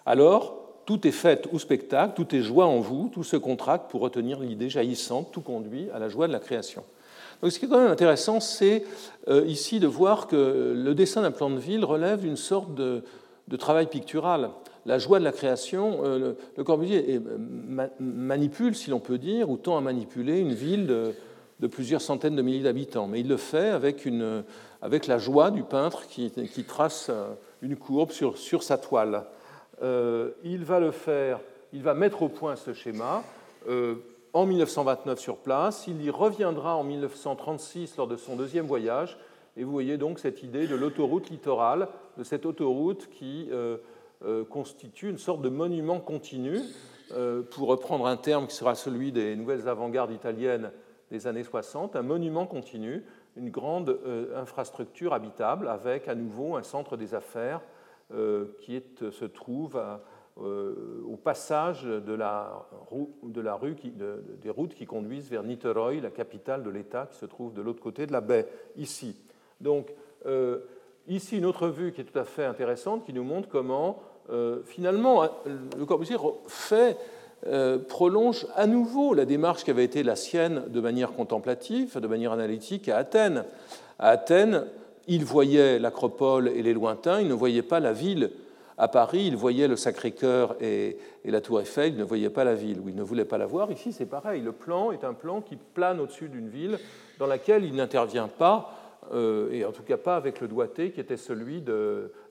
[0.04, 4.00] Alors, tout est fait au spectacle, tout est joie en vous, tout se contracte pour
[4.00, 6.82] retenir l'idée jaillissante, tout conduit à la joie de la création.
[7.40, 8.84] Donc, ce qui est quand même intéressant, c'est
[9.28, 13.02] euh, ici de voir que le dessin d'un plan de ville relève d'une sorte de,
[13.56, 14.50] travail pictural.
[14.86, 17.20] La joie de la création, euh, le, Corbusier
[17.98, 22.42] manipule, si l'on peut dire, ou tend à manipuler une ville de, plusieurs centaines de
[22.42, 24.08] milliers d'habitants, mais il le fait avec,
[24.80, 26.30] avec la joie du peintre qui,
[26.66, 27.28] trace euh,
[27.62, 29.24] une courbe sur, sa toile.
[29.82, 31.40] Euh, il va le faire,
[31.72, 33.22] il va mettre au point ce schéma
[33.68, 33.96] euh,
[34.32, 35.86] en 1929 sur place.
[35.86, 39.18] Il y reviendra en 1936 lors de son deuxième voyage.
[39.56, 41.88] Et vous voyez donc cette idée de l'autoroute littorale,
[42.20, 43.78] de cette autoroute qui euh,
[44.44, 46.60] constitue une sorte de monument continu,
[47.50, 50.70] pour reprendre un terme qui sera celui des nouvelles avant-gardes italiennes
[51.10, 53.02] des années 60, un monument continu,
[53.36, 53.98] une grande
[54.36, 57.62] infrastructure habitable avec à nouveau un centre des affaires
[58.12, 59.80] euh, qui se trouve
[60.40, 63.76] euh, au passage de la, rue
[64.42, 67.80] des routes qui conduisent vers Niterói, la capitale de l'État qui se trouve de l'autre
[67.80, 69.16] côté de la baie, ici.
[69.60, 69.94] Donc,
[70.26, 70.58] euh,
[71.16, 74.00] ici, une autre vue qui est tout à fait intéressante, qui nous montre comment,
[74.64, 75.28] finalement,
[75.76, 76.96] Le Corbusier fait,
[77.88, 82.32] prolonge à nouveau la démarche qui avait été la sienne de manière contemplative, de manière
[82.32, 83.44] analytique à Athènes.
[83.98, 84.66] À Athènes,
[85.06, 88.30] il voyait l'acropole et les lointains, il ne voyait pas la ville.
[88.78, 92.54] À Paris, il voyait le Sacré-Cœur et, la Tour Eiffel, il ne voyait pas la
[92.54, 93.70] ville, ou il ne voulait pas la voir.
[93.70, 94.40] Ici, c'est pareil.
[94.40, 96.78] Le plan est un plan qui plane au-dessus d'une ville
[97.18, 98.79] dans laquelle il n'intervient pas,
[99.12, 101.62] euh, et en tout cas pas avec le doigté qui était celui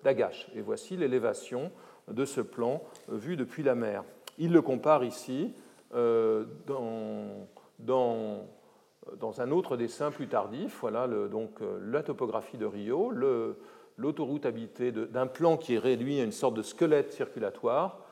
[0.04, 0.50] d'Agache.
[0.56, 1.72] Et voici l'élévation
[2.10, 4.04] de ce plan euh, vu depuis la mer.
[4.38, 5.54] Il le compare ici
[5.94, 7.48] euh, dans,
[7.80, 13.12] dans un autre dessin plus tardif, voilà donc la topographie de Rio,
[13.98, 18.06] l'autoroute habitée d'un plan qui est réduit à une sorte de squelette circulatoire,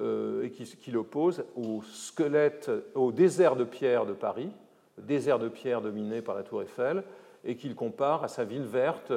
[0.00, 4.50] et qui, l'oppose au squelette, au désert de pierre de Paris,
[4.98, 7.04] désert de pierre dominé par la Tour Eiffel,
[7.44, 9.12] et qu'il compare à sa ville verte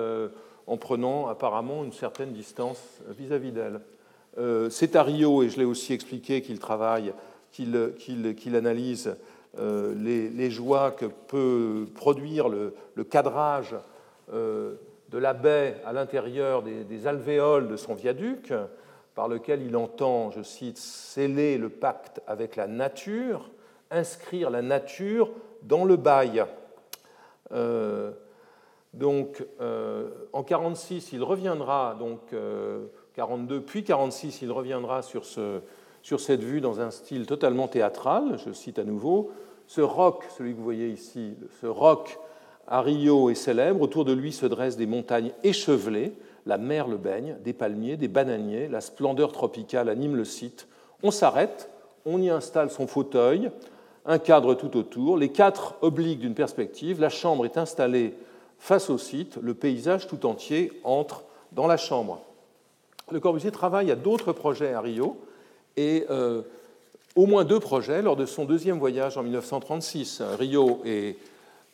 [0.68, 2.80] en prenant apparemment une certaine distance
[3.18, 3.82] vis-à-vis d'elle.
[4.70, 7.14] C'est à Rio, et je l'ai aussi expliqué, qu'il travaille,
[7.52, 9.16] qu'il analyse
[9.58, 12.74] les, joies que peut produire le,
[13.04, 13.76] cadrage
[14.32, 18.54] de la baie à l'intérieur des, alvéoles de son viaduc,
[19.16, 23.50] par lequel il entend, je cite, sceller le pacte avec la nature,
[23.90, 25.32] inscrire la nature
[25.64, 26.46] dans le bail.
[27.52, 28.12] Euh,
[28.94, 32.20] donc, euh, en 46, il reviendra, donc
[33.14, 35.60] 42, euh, puis 46, il reviendra sur, ce,
[36.02, 38.40] sur cette vue dans un style totalement théâtral.
[38.46, 39.32] Je cite à nouveau
[39.68, 42.20] ce roc, celui que vous voyez ici, ce roc
[42.68, 43.82] à Rio est célèbre.
[43.82, 46.14] Autour de lui se dressent des montagnes échevelées.
[46.46, 48.70] La mer le baigne, des palmiers, des bananiers.
[48.70, 50.68] La splendeur tropicale anime le site.
[51.04, 51.70] On s'arrête,
[52.06, 53.52] on y installe son fauteuil,
[54.08, 57.02] un cadre tout autour, les quatre obliques d'une perspective.
[57.02, 58.16] La chambre est installée
[58.58, 59.38] face au site.
[59.42, 62.22] Le paysage tout entier entre dans la chambre.
[63.12, 65.18] Le Corbusier travaille à d'autres projets à Rio
[65.76, 66.42] et euh,
[67.16, 70.22] au moins deux projets lors de son deuxième voyage en 1936.
[70.38, 71.18] Rio est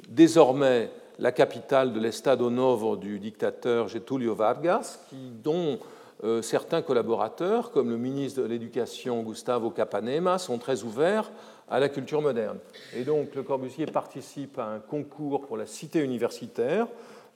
[0.09, 4.99] désormais la capitale de l'Estado Novo du dictateur Getúlio Vargas,
[5.43, 5.77] dont
[6.23, 11.31] euh, certains collaborateurs, comme le ministre de l'Éducation Gustavo Capanema, sont très ouverts
[11.73, 12.59] à la culture moderne.
[12.95, 16.85] Et donc Le Corbusier participe à un concours pour la cité universitaire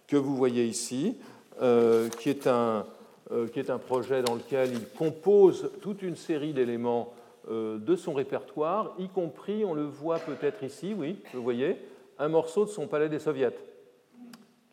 [0.05, 1.17] que vous voyez ici,
[1.59, 2.85] euh, qui, est un,
[3.31, 7.13] euh, qui est un projet dans lequel il compose toute une série d'éléments
[7.49, 11.77] de son répertoire, y compris, on le voit peut-être ici, oui, vous voyez,
[12.19, 13.55] un morceau de son palais des soviets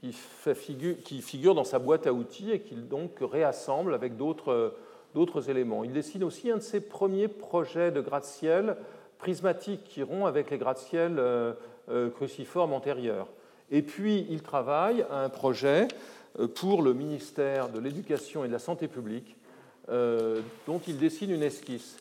[0.01, 4.75] qui, figure, qui figure dans sa boîte à outils et qu'il donc réassemble avec d'autres
[5.49, 5.85] éléments.
[5.85, 8.77] Il dessine aussi un de ses premiers projets de gratte-ciel
[9.25, 11.55] prismatiques qui rompt avec les gratte-ciel euh,
[11.89, 13.27] euh, cruciformes antérieurs.
[13.71, 15.89] Et puis, il travaille à un projet
[16.39, 19.37] euh, pour le ministère de l'Éducation et de la Santé publique,
[19.89, 21.99] dont il dessine une esquisse.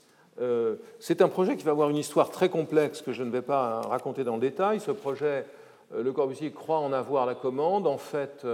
[1.00, 3.82] C'est un projet qui va avoir une histoire très complexe que je ne vais pas
[3.82, 4.80] raconter dans le détail.
[4.80, 5.46] Ce projet,
[5.94, 7.86] Le Corbusier croit en avoir la commande.
[7.86, 8.48] En fait,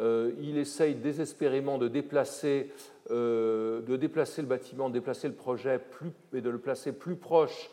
[0.00, 2.70] il essaye désespérément de déplacer,
[3.10, 5.78] de déplacer le bâtiment, de déplacer le projet
[6.32, 7.68] et de le placer plus proche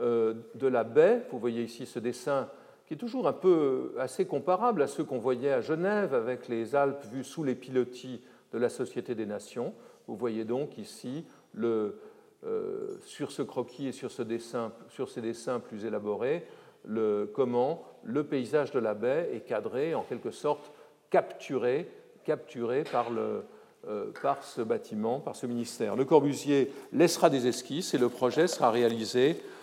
[0.00, 1.22] de la baie.
[1.30, 2.48] Vous voyez ici ce dessin
[2.86, 6.74] qui est toujours un peu assez comparable à ceux qu'on voyait à Genève avec les
[6.74, 8.20] Alpes vues sous les pilotis
[8.52, 9.74] de la Société des Nations.
[10.06, 11.24] Vous voyez donc ici
[11.54, 11.98] le,
[12.44, 16.46] euh, sur ce croquis et sur, ce dessin, sur ces dessins plus élaborés
[16.84, 20.72] le, comment le paysage de la baie est cadré, en quelque sorte
[21.10, 21.88] capturé,
[22.24, 23.44] capturé par, le,
[23.86, 25.94] euh, par ce bâtiment, par ce ministère.
[25.94, 29.61] Le Corbusier laissera des esquisses et le projet sera réalisé euh,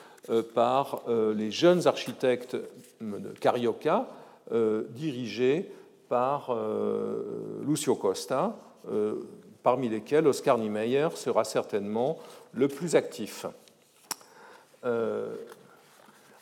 [0.53, 2.57] par les jeunes architectes
[3.01, 4.07] de Carioca,
[4.91, 5.72] dirigés
[6.07, 6.55] par
[7.65, 8.55] Lucio Costa,
[9.63, 12.17] parmi lesquels Oscar Niemeyer sera certainement
[12.53, 13.45] le plus actif.
[14.86, 15.36] Euh,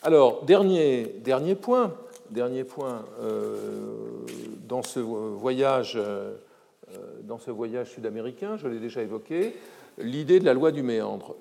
[0.04, 1.06] alors, dernier,
[1.60, 1.94] point,
[2.30, 3.56] dernier point euh,
[4.00, 4.26] euh,
[4.62, 5.98] dans ce voyage
[7.86, 9.56] sud-américain, je l'ai déjà évoqué,
[9.98, 11.36] l'idée de la loi du méandre.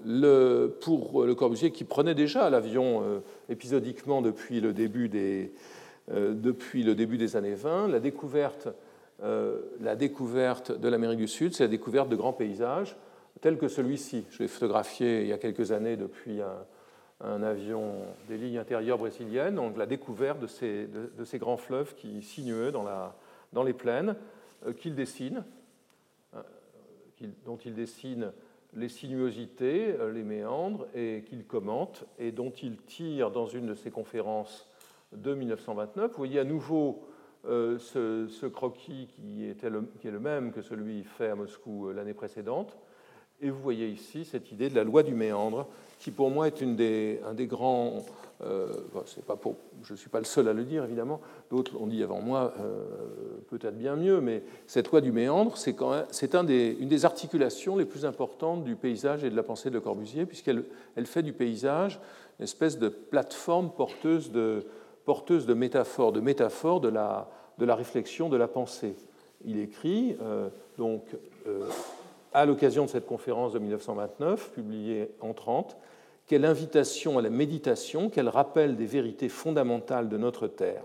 [0.80, 5.52] Pour Le Corbusier, qui prenait déjà l'avion épisodiquement depuis le, début des,
[6.08, 8.68] depuis le début des années 20, la découverte,
[9.22, 12.96] la découverte de l'Amérique du Sud, c'est la découverte de grands paysages
[13.40, 14.24] tel que celui-ci.
[14.30, 17.94] Je l'ai photographié il y a quelques années depuis un, avion
[18.28, 22.70] des lignes intérieures brésiliennes, donc la découverte de ces, de, ces grands fleuves qui sinueux
[22.70, 23.16] dans, la,
[23.52, 24.16] dans les plaines,
[24.66, 25.44] euh, qu'il dessine,
[26.34, 26.42] euh,
[27.44, 28.32] dont il dessine
[28.76, 33.74] les sinuosités, euh, les méandres, et qu'il commente, et dont il tire dans une de
[33.74, 34.68] ses conférences
[35.12, 36.10] de 1929.
[36.10, 37.04] Vous voyez à nouveau
[37.44, 39.68] ce, ce, croquis qui, était
[40.00, 42.76] qui est le même que celui fait à Moscou l'année précédente,
[43.40, 45.68] et vous voyez ici cette idée de la loi du méandre,
[45.98, 48.04] qui pour moi est une des, un des grands.
[48.44, 48.72] Euh,
[49.82, 51.20] je ne suis pas le seul à le dire, évidemment.
[51.50, 52.84] D'autres l'ont dit avant moi, euh,
[53.48, 58.64] peut-être bien mieux, mais cette loi du méandre, c'est, une des articulations les plus importantes
[58.64, 60.64] du paysage et de la pensée de Le Corbusier, puisqu'elle
[60.96, 62.00] elle fait du paysage
[62.38, 64.66] une espèce de plateforme porteuse de,
[65.06, 68.96] porteuse de métaphores, de métaphores de la, de la réflexion, de la pensée.
[69.46, 71.02] Il écrit euh, donc
[72.34, 75.78] à l'occasion de cette conférence de 1929, publiée en 30,
[76.26, 80.82] quelle invitation à la méditation, quel rappel des vérités fondamentales de notre terre.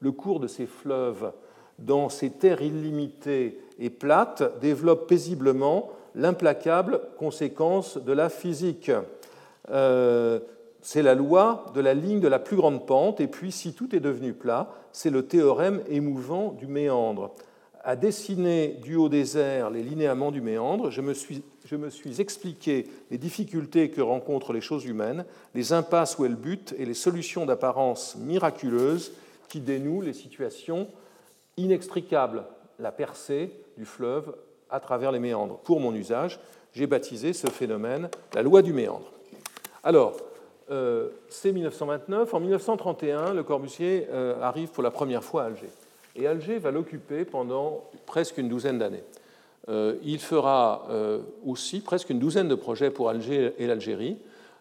[0.00, 1.32] Le cours de ces fleuves
[1.78, 8.90] dans ces terres illimitées et plates développe paisiblement l'implacable conséquence de la physique.
[9.70, 10.40] Euh,
[10.82, 13.94] c'est la loi de la ligne de la plus grande pente, et puis si tout
[13.94, 17.34] est devenu plat, c'est le théorème émouvant du méandre.
[17.82, 21.42] À dessiner du haut des airs les linéaments du méandre, je me, suis,
[22.20, 25.24] expliqué les difficultés que rencontrent les choses humaines,
[25.54, 29.12] les impasses où elles butent et les solutions d'apparence miraculeuse
[29.48, 30.88] qui dénouent les situations
[31.56, 32.44] inextricables,
[32.78, 34.34] la percée du fleuve
[34.68, 35.58] à travers les méandres.
[35.60, 36.38] Pour mon usage,
[36.74, 39.10] j'ai baptisé ce phénomène la loi du méandre.
[39.82, 40.16] Alors,
[40.70, 42.34] euh, c'est 1929.
[42.34, 45.70] En 1931, Le Corbusier euh, arrive pour la première fois à Alger.
[46.16, 49.04] Et Alger va l'occuper pendant presque une douzaine d'années.
[49.68, 50.88] Euh, il fera
[51.46, 54.18] aussi presque une douzaine de projets pour Alger et l'Algérie,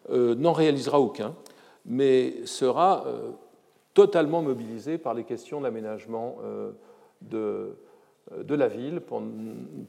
[0.10, 1.36] n'en réalisera aucun,
[1.86, 3.06] mais sera
[3.94, 6.38] totalement mobilisé par les questions d'aménagement
[7.22, 7.76] de,
[8.36, 9.22] de, la ville, pour,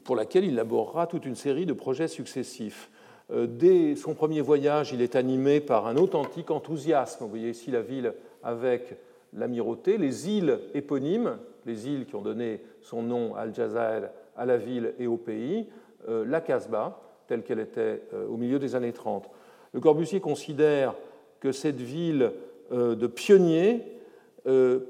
[0.03, 2.91] pour laquelle il élaborera toute une série de projets successifs.
[3.31, 7.23] Euh, dès son premier voyage, il est animé par un authentique enthousiasme.
[7.23, 8.97] Vous voyez ici la ville avec
[9.33, 14.57] l'amirauté, les îles éponymes, les îles qui ont donné son nom à Al-Jazair, à la
[14.57, 15.67] ville et au pays,
[16.07, 19.29] euh, la Casbah, telle qu'elle était euh, au milieu des années 30.
[19.73, 20.95] Le Corbusier considère
[21.39, 22.31] que cette ville
[22.71, 23.83] de pionniers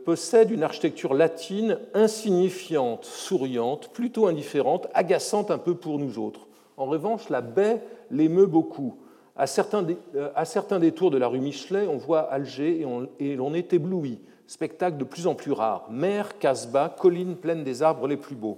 [0.05, 6.47] possède une architecture latine insignifiante, souriante, plutôt indifférente, agaçante un peu pour nous autres.
[6.77, 8.95] En revanche, la baie l'émeut beaucoup.
[9.35, 12.85] À certains, euh, à certains détours de la rue Michelet, on voit Alger
[13.19, 14.19] et l'on est ébloui.
[14.51, 15.87] Spectacle de plus en plus rare.
[15.89, 18.57] Mer, Casbah, colline pleine des arbres les plus beaux.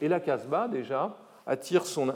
[0.00, 2.12] Et la Casbah, déjà, attire son,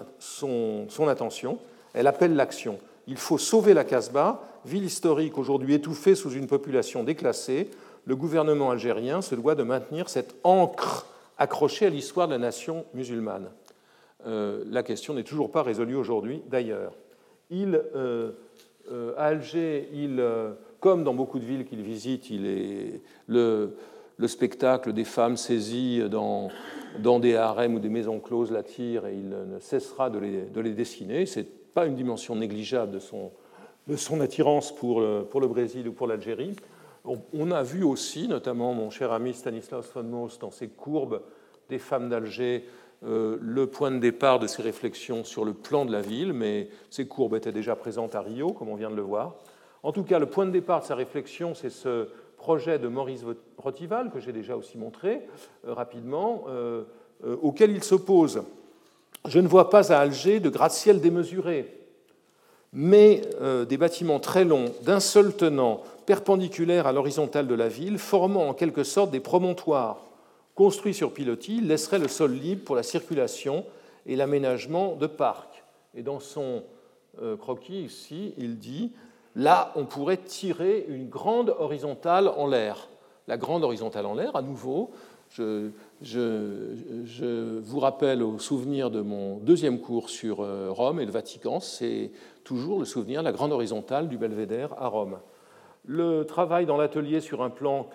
[1.08, 1.58] attention.
[1.94, 2.78] Elle appelle l'action.
[3.08, 7.68] Il faut sauver la Casbah, ville historique aujourd'hui étouffée sous une population déclassée.
[8.04, 11.08] Le gouvernement algérien se doit de maintenir cette encre
[11.38, 13.48] accrochée à l'histoire de la nation musulmane.
[14.28, 16.92] Euh, la question n'est toujours pas résolue aujourd'hui d'ailleurs.
[17.50, 18.30] Il, euh,
[18.92, 20.22] euh, Alger, il,
[20.80, 22.30] comme dans beaucoup de villes qu'il visite,
[23.26, 23.74] le,
[24.26, 26.50] spectacle des femmes saisies dans,
[27.20, 30.72] des harems ou des maisons closes l'attire et il ne cessera de les, de les
[30.72, 31.26] dessiner.
[31.26, 36.54] Ce n'est pas une dimension négligeable de son, attirance pour le, Brésil ou pour l'Algérie.
[37.04, 41.22] On, a vu aussi, notamment mon cher ami Stanislas von Moos, dans ses courbes
[41.70, 42.64] des femmes d'Alger,
[43.04, 46.68] euh, le point de départ de ces réflexions sur le plan de la ville, mais
[46.90, 49.36] ces courbes étaient déjà présentes à Rio, comme on vient de le voir.
[49.82, 53.24] En tout cas, le point de départ de sa réflexion, c'est ce projet de Maurice
[53.56, 55.22] Rotival, que j'ai déjà aussi montré
[55.66, 56.84] euh, rapidement, euh,
[57.42, 58.42] auquel il s'oppose.
[59.26, 61.74] Je ne vois pas à Alger de gratte-ciel démesuré,
[62.72, 63.22] mais
[63.68, 68.54] des bâtiments très longs, d'un seul tenant, perpendiculaires à l'horizontale de la ville, formant en
[68.54, 70.08] quelque sorte des promontoires
[70.58, 73.64] construit sur pilotis laisserait le sol libre pour la circulation
[74.06, 75.62] et l'aménagement de parcs.
[75.94, 76.64] Et dans son
[77.22, 78.90] euh, croquis ici, il dit
[79.38, 82.88] là, on pourrait tirer une grande horizontale en l'air.
[83.28, 84.90] La grande horizontale en l'air, à nouveau,
[85.30, 85.70] je,
[87.60, 92.10] vous rappelle au souvenir de mon deuxième cours sur euh, Rome et le Vatican, c'est
[92.44, 95.18] toujours le souvenir de la grande horizontale du belvédère à Rome.
[95.86, 97.88] Le travail dans l'atelier sur un plan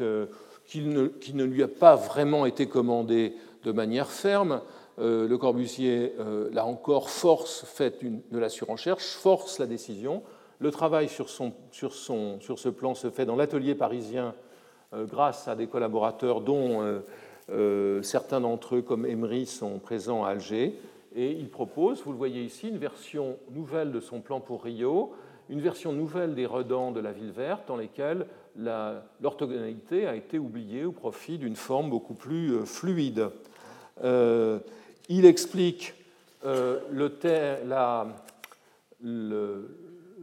[0.66, 4.62] qui ne, lui a pas vraiment été commandé de manière ferme.
[5.00, 10.24] Euh, le Corbusier, euh, là encore, force fait de la surenchère, force la décision.
[10.60, 14.34] Le travail sur, ce plan se fait dans l'atelier parisien
[14.94, 17.02] euh, grâce à des collaborateurs dont
[18.02, 20.80] certains d'entre eux, comme Emery, sont présents à Alger.
[21.16, 25.14] Et il propose, vous le voyez ici, une version nouvelle de son plan pour Rio,
[25.50, 28.26] une version nouvelle des redans de la ville verte dans lesquels
[29.22, 33.30] l'orthogonalité a été oubliée au profit d'une forme beaucoup plus euh, fluide.
[34.04, 34.60] Euh,
[35.10, 35.94] il explique
[36.46, 37.12] euh, le,
[39.02, 39.78] le,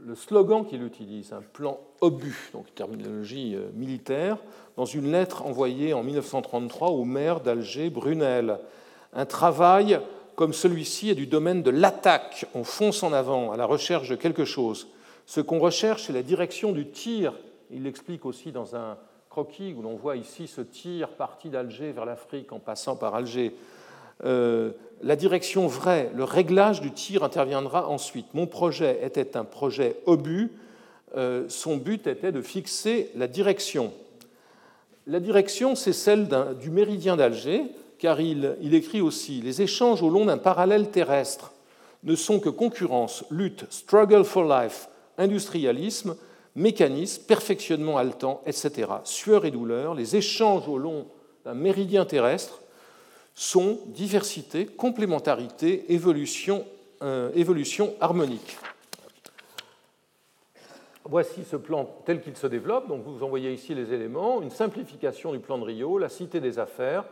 [0.05, 4.39] le, slogan qu'il utilise, un plan obus, donc terminologie militaire,
[4.77, 8.59] dans une lettre envoyée en 1933 au maire d'Alger, Brunel.
[9.13, 10.01] Un travail
[10.37, 12.47] comme celui-ci est du domaine de l'attaque.
[12.55, 14.89] On fonce en avant à la recherche de quelque chose.
[15.27, 17.35] Ce qu'on recherche, c'est la direction du tir
[17.73, 18.97] il l'explique aussi dans un
[19.29, 23.55] croquis où l'on voit ici ce tir parti d'Alger vers l'Afrique en passant par Alger.
[24.25, 24.73] Euh,
[25.03, 28.27] la direction vraie, le réglage du tir interviendra ensuite.
[28.35, 30.51] Mon projet était un projet obus.
[31.17, 33.93] Euh, son but était de fixer la direction.
[35.07, 36.29] La direction, c'est celle
[36.61, 37.63] du méridien d'Alger,
[37.99, 41.53] car il, il écrit aussi Les échanges au long d'un parallèle terrestre
[42.05, 44.89] ne sont que concurrence, lutte, struggle for life,
[45.19, 46.17] industrialisme,
[46.55, 48.89] mécanisme, perfectionnement haletant, etc.
[49.05, 51.07] Sueur et douleur, les échanges au long
[51.45, 52.60] d'un méridien terrestre
[53.41, 56.67] sont diversité, complémentarité, évolution
[57.35, 58.59] évolution harmonique.
[61.07, 62.89] Voici ce plan tel qu'il se développe.
[62.89, 66.59] Donc vous envoyez ici les éléments, une simplification du plan de Rio, la cité des
[66.59, 67.05] affaires,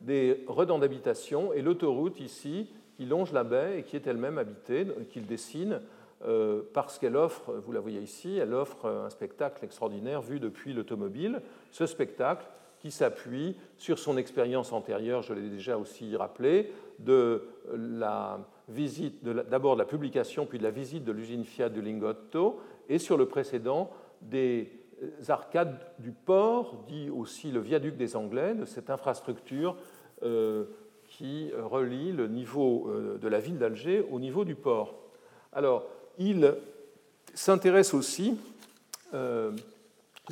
[0.00, 4.86] des redans d'habitation et l'autoroute ici qui longe la baie et qui est elle-même habitée,
[5.10, 5.80] qu'il dessine
[6.26, 10.72] euh, parce qu'elle offre, vous la voyez ici, elle offre un spectacle extraordinaire vu depuis
[10.72, 11.40] l'automobile.
[11.70, 12.46] Ce spectacle
[12.90, 19.80] s'appuie sur son expérience antérieure, je l'ai déjà aussi rappelé, de la visite, d'abord de,
[19.80, 23.90] la publication, puis de la visite de l'usine Fiat du Lingotto, et sur le précédent
[24.22, 24.70] des
[25.28, 29.76] arcades du port, dit aussi le viaduc des Anglais, de cette infrastructure
[30.22, 30.64] euh,
[31.08, 34.94] qui relie le niveau euh, de la ville d'Alger au niveau du port.
[35.52, 35.86] Alors,
[36.18, 36.54] il
[37.34, 38.38] s'intéresse aussi
[39.14, 39.52] euh,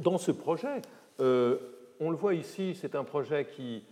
[0.02, 0.82] dans ce projet.
[2.00, 3.84] On le voit ici, c'est un projet qui,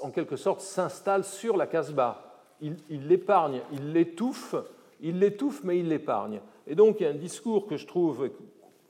[0.00, 2.42] en quelque sorte, s'installe sur la Casbah.
[2.60, 4.54] Il l'épargne, il l'étouffe,
[5.00, 6.40] il l'étouffe, mais il l'épargne.
[6.66, 8.30] Et donc, il y a un discours que je trouve,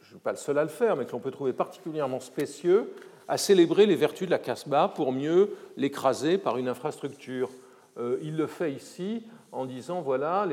[0.00, 2.92] je ne suis pas le seul à le faire, mais qu'on peut trouver particulièrement spécieux,
[3.26, 7.50] à célébrer les vertus de la Casbah pour mieux l'écraser par une infrastructure.
[7.98, 10.46] Euh, il le fait ici en disant, voilà,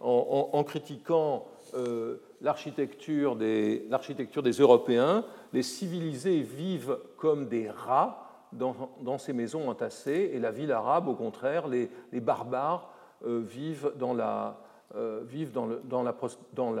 [0.00, 8.20] en, critiquant euh, l'architecture des, des, Européens, les civilisés vivent comme des rats
[8.52, 11.88] dans, ces maisons entassées, et la ville arabe, au contraire, les,
[12.20, 12.90] barbares
[13.26, 14.58] euh, vivent dans la,
[14.94, 16.14] euh, vivent dans, le, dans, la,
[16.52, 16.74] dans,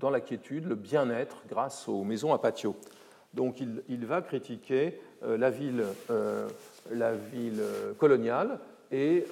[0.00, 2.76] dans, quiétude, le bien-être grâce aux maisons à patio.
[3.34, 5.84] Donc il, il va critiquer euh, la ville,
[6.90, 7.62] la ville
[7.98, 8.58] coloniale
[8.90, 9.24] et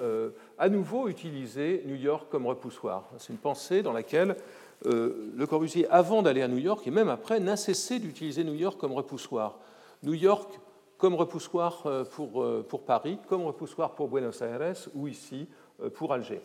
[0.58, 3.10] à nouveau utiliser New York comme repoussoir.
[3.18, 4.36] C'est une pensée dans laquelle
[4.84, 8.80] Le Corbusier, avant d'aller à New York et même après, n'a cessé d'utiliser New York
[8.80, 9.58] comme repoussoir.
[10.02, 10.58] New York
[10.96, 15.46] comme repoussoir pour, pour Paris, comme repoussoir pour Buenos Aires ou ici
[15.94, 16.40] pour Alger.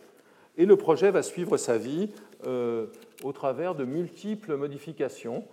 [0.58, 2.10] Et le projet va suivre sa vie
[2.46, 2.86] euh,
[3.22, 5.44] au travers de multiples modifications.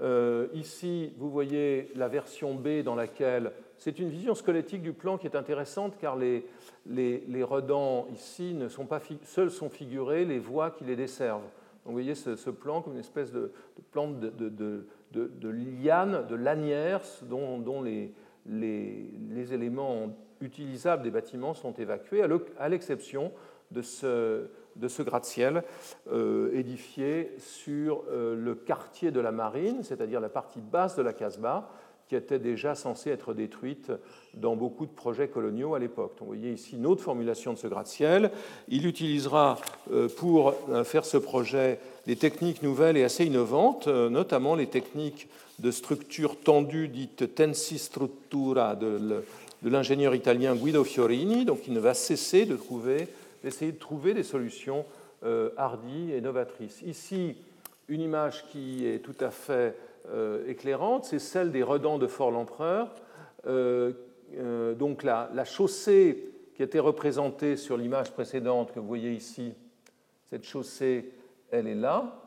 [0.00, 5.18] Euh, ici, vous voyez la version B dans laquelle c'est une vision squelettique du plan
[5.18, 6.46] qui est intéressante car les,
[6.86, 11.42] les, redans ici ne sont pas seuls sont figurés les voies qui les desservent.
[11.84, 13.52] Vous voyez ce, plan comme une espèce de,
[13.90, 18.14] plante de, liane, de lanières dont, les,
[19.54, 22.22] éléments utilisables des bâtiments sont évacués,
[22.58, 23.32] à l'exception
[23.72, 25.64] de ce, de ce gratte-ciel
[26.10, 31.12] euh, édifié sur euh, le quartier de la marine, c'est-à-dire la partie basse de la
[31.12, 31.70] Casbah,
[32.12, 33.90] qui était déjà censée être détruite
[34.34, 36.12] dans beaucoup de projets coloniaux à l'époque.
[36.20, 38.30] Vous voyez ici une autre formulation de ce gratte-ciel.
[38.68, 39.58] Il utilisera
[39.90, 40.54] euh, pour
[40.84, 46.88] faire ce projet des techniques nouvelles et assez innovantes, notamment les techniques de structure tendue
[46.88, 49.24] dites tensi struttura de
[49.62, 53.08] l'ingénieur italien Guido Fiorini, donc il ne va cesser de trouver
[53.42, 54.84] d'essayer de trouver des solutions
[55.24, 56.82] euh, hardies et novatrices.
[56.82, 57.36] Ici,
[57.88, 59.70] une image qui est tout à fait euh,
[60.46, 62.94] éclairante, c'est celle des redans de Fort-l'Empereur.
[63.46, 63.92] Euh,
[64.74, 69.54] donc la, la, chaussée qui était représentée sur l'image précédente que vous voyez ici,
[70.30, 71.12] cette chaussée,
[71.50, 72.18] elle est là.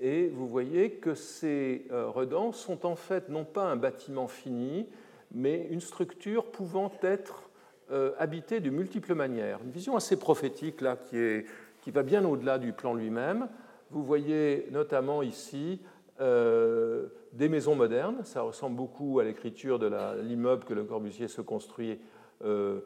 [0.00, 4.88] Et vous voyez que ces redans sont en fait non pas un bâtiment fini,
[5.34, 7.50] mais une structure pouvant être
[7.90, 9.60] euh, habité de multiples manières.
[9.62, 11.44] Une vision assez prophétique là, qui, est,
[11.82, 13.48] qui va bien au-delà du plan lui-même.
[13.90, 15.80] Vous voyez notamment ici
[16.20, 18.24] euh, des maisons modernes.
[18.24, 19.90] Ça ressemble beaucoup à l'écriture de
[20.22, 21.98] l'immeuble que Le Corbusier se construit,
[22.44, 22.80] euh,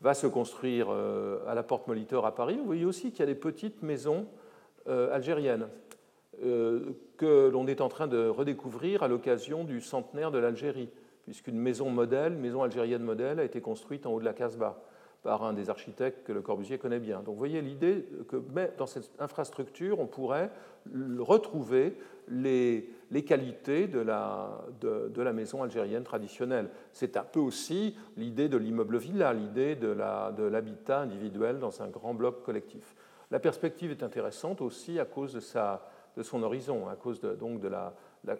[0.00, 2.56] va se construire à la Porte Molitor à Paris.
[2.58, 4.26] Vous voyez aussi qu'il y a des petites maisons
[4.86, 5.68] algériennes
[6.42, 10.90] que l'on est en train de redécouvrir à l'occasion du centenaire de l'Algérie
[11.24, 14.82] puisqu'une maison modèle, maison algérienne modèle, a été construite en haut de la Casbah
[15.24, 17.20] par un des architectes que le Corbusier connaît bien.
[17.20, 18.36] Donc vous voyez l'idée que
[18.76, 20.50] dans cette infrastructure, on pourrait
[21.18, 21.96] retrouver
[22.28, 22.90] les,
[23.26, 24.50] qualités de la,
[24.82, 26.68] de, la, maison algérienne traditionnelle.
[26.92, 29.88] C'est un peu aussi l'idée de l'immeuble villa, l'idée de
[30.48, 32.94] l'habitat individuel dans un grand bloc collectif.
[33.30, 37.60] La perspective est intéressante aussi à cause de, sa, de son horizon, à cause donc
[37.60, 37.94] de la,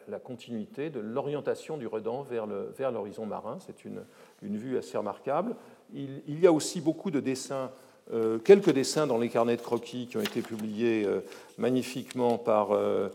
[0.09, 2.47] la, continuité de l'orientation du Redan vers
[2.93, 3.59] l'horizon vers marin.
[3.61, 4.05] C'est une,
[4.43, 5.57] une, vue assez remarquable.
[5.97, 7.70] Il, y a aussi beaucoup de dessins,
[8.12, 11.20] euh, quelques dessins dans les carnets de croquis qui ont été publiés euh,
[11.57, 13.09] magnifiquement par, euh,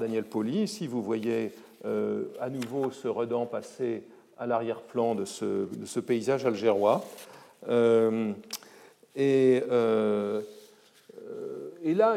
[0.00, 0.64] Daniel Poli.
[0.64, 1.52] Ici, vous voyez
[2.40, 4.02] à nouveau ce Redan passer
[4.38, 7.04] à l'arrière-plan de ce, paysage algérois.
[7.68, 10.42] et là,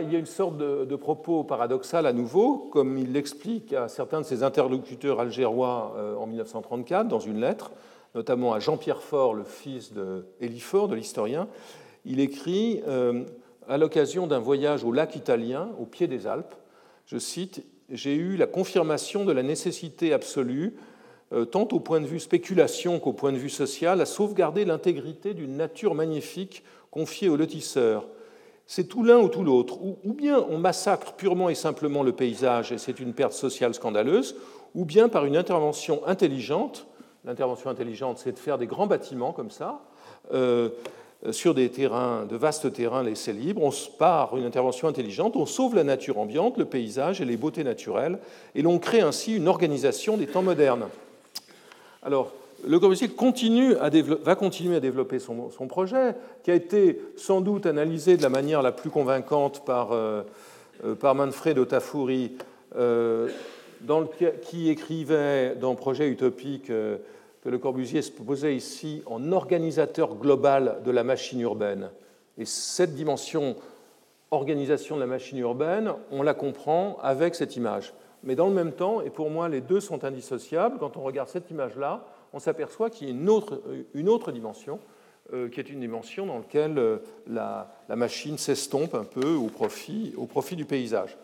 [0.01, 4.21] il y a une sorte de, propos paradoxal à nouveau, comme il l'explique à certains
[4.21, 7.69] de ses interlocuteurs algérois en 1934 dans une lettre,
[8.15, 11.47] notamment à Jean-Pierre Faure, le fils d'Élie Faure, de l'historien.
[12.05, 13.23] Il écrit euh,
[13.67, 16.55] à l'occasion d'un voyage au lac italien, au pied des Alpes,
[17.05, 20.75] je cite, J'ai eu la confirmation de la nécessité absolue,
[21.33, 25.33] euh, tant au point de vue spéculation qu'au point de vue social, à sauvegarder l'intégrité
[25.33, 28.07] d'une nature magnifique confiée aux lotisseurs.
[28.65, 29.79] C'est tout l'un ou tout l'autre.
[29.81, 34.35] Ou bien on massacre purement et simplement le paysage et c'est une perte sociale scandaleuse,
[34.75, 36.85] ou bien par une intervention intelligente.
[37.29, 39.81] L'intervention intelligente, c'est de faire des grands bâtiments comme ça,
[40.33, 40.69] euh,
[41.29, 43.61] sur des terrains, de vastes terrains laissés libres.
[43.61, 47.63] On part une intervention intelligente, on sauve la nature ambiante, le paysage et les beautés
[47.63, 48.17] naturelles,
[48.55, 50.87] et l'on crée ainsi une organisation des temps modernes.
[52.01, 52.31] Alors,
[52.67, 57.67] le Corbusier continue à va continuer à développer son, projet, qui a été sans doute
[57.67, 60.23] analysé de la manière la plus convaincante par, euh,
[60.83, 62.31] euh, par Manfred Otafouri,
[64.41, 66.71] qui écrivait dans Projet utopique
[67.41, 71.89] que le Corbusier se posait ici en organisateur global de la machine urbaine.
[72.37, 73.55] Et cette dimension
[74.31, 77.93] organisation de la machine urbaine, on la comprend avec cette image.
[78.23, 81.29] Mais dans le même temps, et pour moi les deux sont indissociables, quand on regarde
[81.29, 83.61] cette image-là, on s'aperçoit qu'il y a une autre,
[83.93, 84.79] une autre dimension,
[85.33, 90.13] euh, qui est une dimension dans laquelle euh, la, machine s'estompe un peu au profit,
[90.17, 91.17] au profit du paysage.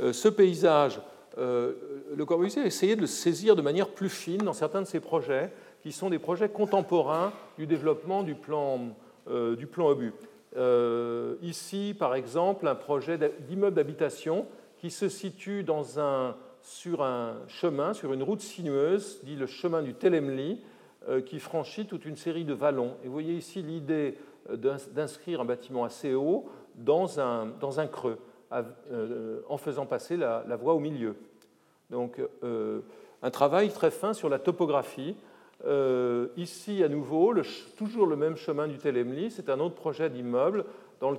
[0.00, 1.00] Euh, ce paysage,
[1.36, 5.00] le Corbusier a essayé de le saisir de manière plus fine dans certains de ses
[5.00, 5.50] projets,
[5.82, 8.80] qui sont des projets contemporains du développement du plan,
[9.28, 10.14] euh, du plan obus.
[10.56, 14.46] Euh, ici, par exemple, un projet d'immeuble d'habitation
[14.78, 19.82] qui se situe dans un, sur un chemin, sur une route sinueuse, dit le chemin
[19.82, 20.60] du Telemli,
[21.08, 22.94] euh, qui franchit toute une série de vallons.
[23.02, 24.16] Et vous voyez ici l'idée
[24.48, 28.18] d'inscrire un bâtiment assez haut dans un, dans un creux,
[29.48, 31.16] en faisant passer la, la voie au milieu.
[31.90, 32.20] Donc,
[33.22, 35.16] un travail très fin sur la topographie,
[35.64, 37.34] euh, ici, à nouveau,
[37.76, 40.64] toujours le même chemin du Télémli, c'est un autre projet d'immeuble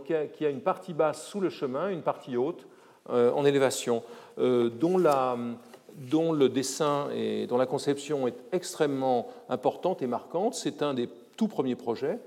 [0.06, 2.68] qui a une partie basse sous le chemin, une partie haute
[3.10, 4.04] euh, en élévation,
[4.38, 10.56] euh, dont, le dessin et dont la conception est extrêmement importante et marquante.
[10.56, 12.20] C'est un des tout premiers projets,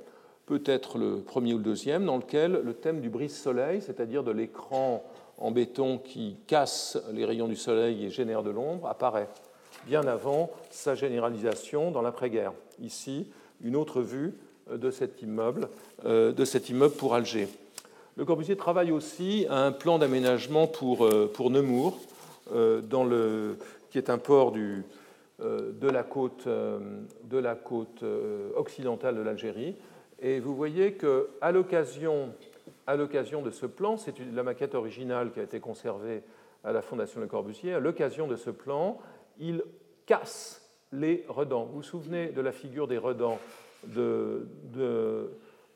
[0.46, 5.04] peut-être le premier ou le deuxième, dans lequel le thème du brise-soleil, c'est-à-dire de l'écran
[5.38, 9.28] en béton qui casse les rayons du soleil et génère de l'ombre, apparaît
[9.86, 12.52] bien avant sa généralisation dans l'après-guerre.
[12.80, 13.26] Ici,
[13.62, 14.34] une autre vue
[14.70, 15.68] euh, de cet immeuble,
[16.04, 17.48] euh, de cet immeuble pour Alger.
[18.16, 21.98] Le Corbusier travaille aussi à un plan d'aménagement pour, euh, Nemours,
[23.90, 26.46] qui est un port de la côte
[28.54, 29.74] occidentale de l'Algérie.
[30.20, 32.32] Et vous voyez qu'à l'occasion,
[32.86, 36.22] à l'occasion de ce plan, c'est la maquette originale qui a été conservée
[36.64, 38.98] à la Fondation Le Corbusier, à l'occasion de ce plan,
[39.38, 39.62] il
[40.06, 41.64] casse les redans.
[41.64, 43.38] Vous vous souvenez de la figure des redans,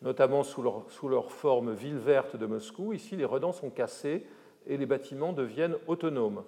[0.02, 2.92] notamment sous leur, forme ville verte de Moscou.
[2.92, 4.26] Ici, les redans sont cassés
[4.66, 6.42] et les bâtiments deviennent autonomes.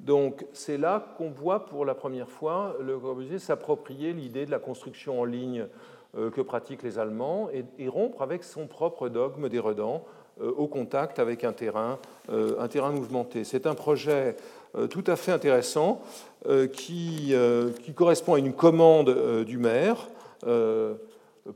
[0.00, 4.58] Donc c'est là qu'on voit pour la première fois le Corbusier s'approprier l'idée de la
[4.58, 5.66] construction en ligne
[6.14, 7.48] que pratiquent les Allemands
[7.78, 10.04] et, rompre avec son propre dogme des redans
[10.40, 11.98] euh, au contact avec un terrain,
[12.30, 13.44] euh, un terrain mouvementé.
[13.44, 14.36] C'est un projet
[14.74, 16.00] euh, tout à fait intéressant
[16.46, 20.08] euh, qui, euh, qui correspond à une commande du maire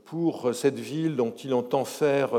[0.05, 2.35] pour cette ville dont il entend faire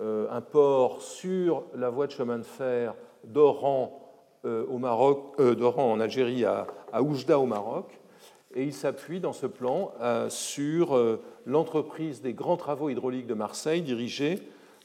[0.00, 3.98] un port sur la voie de chemin de fer d'Oran
[4.44, 6.66] au Maroc, d'Oran en Algérie à
[7.02, 7.98] Oujda au Maroc.
[8.54, 9.92] Et il s'appuie dans ce plan
[10.28, 10.98] sur
[11.44, 14.38] l'entreprise des grands travaux hydrauliques de Marseille, dirigée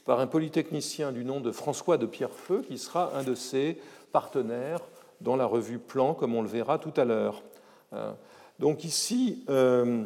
[0.04, 3.78] par un polytechnicien du nom de François de Pierrefeu, qui sera un de ses
[4.12, 4.80] partenaires
[5.20, 7.42] dans la revue Plan, comme on le verra tout à l'heure.
[7.92, 8.12] Euh,
[8.58, 10.04] donc ici, euh,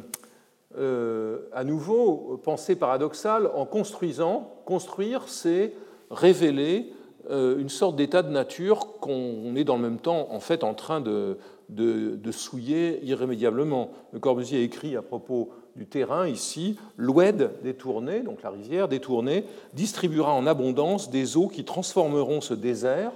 [0.79, 5.75] euh, à nouveau, pensée paradoxale, en construisant, construire, c'est
[6.11, 6.93] révéler
[7.31, 11.03] une sorte d'état de nature qu'on est dans le même temps en fait en train
[11.03, 11.37] de,
[11.69, 13.91] de, souiller irrémédiablement.
[14.13, 19.45] Le Corbusier écrit à propos du terrain ici, l'Oued détourné, donc la rivière détournée,
[19.75, 23.13] distribuera en abondance des eaux qui transformeront ce désert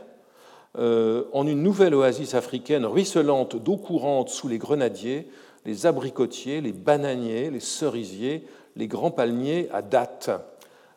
[0.78, 5.26] euh, en une nouvelle oasis africaine ruisselante d'eau courante sous les grenadiers,
[5.66, 8.46] les abricotiers, les bananiers, les cerisiers,
[8.76, 10.30] les grands palmiers à date.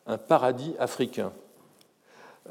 [0.06, 1.32] Un paradis africain.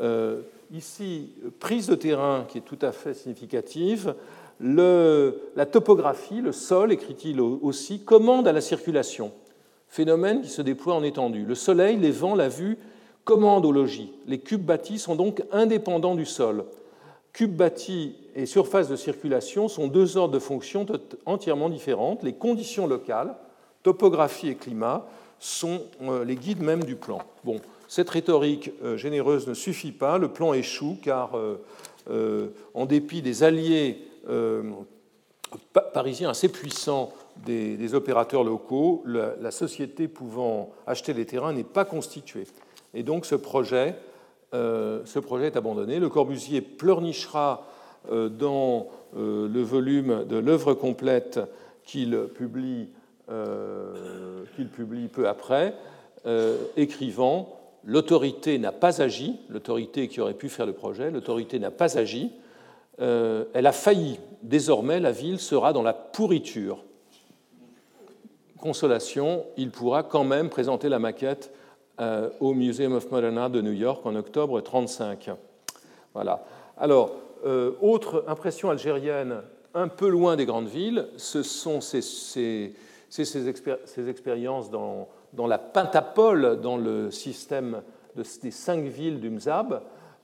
[0.01, 0.41] Euh,
[0.71, 4.13] ici, prise de terrain qui est tout à fait significative.
[4.59, 9.31] La topographie, le sol, écrit-il aussi, commande à la circulation,
[9.87, 11.45] phénomène qui se déploie en étendue.
[11.45, 12.77] Le soleil, les vents, la vue
[13.25, 14.13] commandent au logis.
[14.27, 16.65] Les cubes bâtis sont donc indépendants du sol.
[17.33, 20.85] Cube bâti et surface de circulation sont deux ordres de fonctions
[21.25, 22.23] entièrement différentes.
[22.23, 23.35] Les conditions locales,
[23.83, 25.05] topographie et climat,
[25.37, 27.19] sont euh, les guides même du plan.
[27.43, 31.37] Bon, cette rhétorique généreuse ne suffit pas, le plan échoue car,
[32.73, 33.99] en dépit des alliés
[35.93, 37.13] parisiens assez puissants
[37.45, 42.47] des, opérateurs locaux, la, société pouvant acheter les terrains n'est pas constituée.
[42.93, 43.95] Et donc ce projet,
[44.51, 45.99] projet est abandonné.
[45.99, 47.67] Le Corbusier pleurnichera
[48.09, 51.39] dans le volume de l'œuvre complète
[51.83, 52.89] qu'il publie,
[54.55, 55.75] qu'il publie peu après,
[56.77, 57.55] écrivant
[57.85, 62.31] L'autorité n'a pas agi, l'autorité qui aurait pu faire le projet, l'autorité n'a pas agi,
[62.97, 64.19] elle a failli.
[64.41, 66.83] Désormais, la ville sera dans la pourriture.
[68.59, 71.51] Consolation, il pourra quand même présenter la maquette
[72.39, 75.31] au Museum of Modern Art de New York en octobre 1935.
[76.13, 76.45] Voilà.
[76.77, 77.15] Alors,
[77.81, 79.41] autre impression algérienne
[79.75, 82.73] un peu loin des grandes villes, ce sont ces, ces,
[83.09, 87.81] ces, expériences dans, dans, la pentapole, dans le système
[88.15, 89.81] de, des cinq villes du Mzab,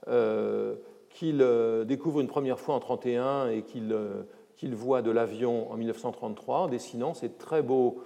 [0.07, 0.76] euh,
[1.14, 4.24] qu'il euh, découvre une première fois en 1931 et euh,
[4.55, 8.01] qu'il voit de l'avion en 1933 en dessinant ces très beaux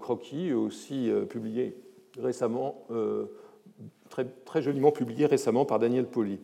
[0.00, 1.76] croquis, aussi publiés
[2.18, 2.86] récemment,
[4.08, 6.40] très, joliment publiés récemment par Daniel Poli.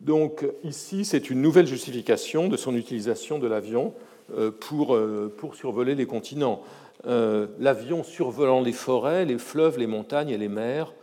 [0.00, 3.94] Donc ici, c'est une nouvelle justification de son utilisation de l'avion
[4.36, 6.62] euh, pour, euh, survoler les continents.
[7.06, 10.94] Euh, l'avion survolant les forêts, les fleuves, les montagnes et les mers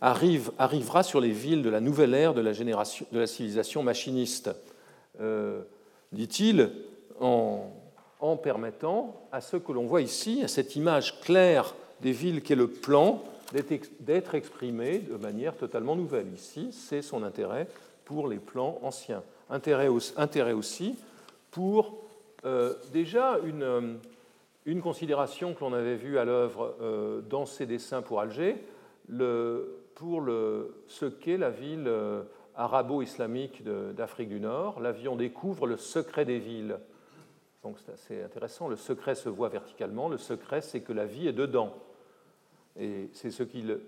[0.00, 3.82] arrive, arrivera sur les villes de la nouvelle ère de la, génération, de la civilisation
[3.82, 4.50] machiniste,
[6.12, 6.70] dit-il,
[7.20, 7.70] en,
[8.20, 12.54] en permettant à ce que l'on voit ici, à cette image claire des villes qu'est
[12.54, 13.22] le plan,
[14.00, 16.26] d'être exprimé de manière totalement nouvelle.
[16.34, 17.66] Ici, c'est son intérêt
[18.04, 19.22] pour les plans anciens.
[19.50, 20.96] Intérêt, aussi
[21.50, 21.98] pour
[22.44, 23.94] euh, déjà une, euh,
[24.64, 28.56] une, considération que l'on avait vue à l'œuvre euh, dans ses dessins pour Alger,
[29.94, 31.90] pour le, ce qu'est la ville
[32.54, 34.80] arabo-islamique d'Afrique du Nord.
[34.80, 36.78] L'avion découvre le secret des villes.
[37.62, 38.68] Donc c'est assez intéressant.
[38.68, 40.08] Le secret se voit verticalement.
[40.08, 41.74] Le secret, c'est que la vie est dedans.
[42.78, 43.28] Et c'est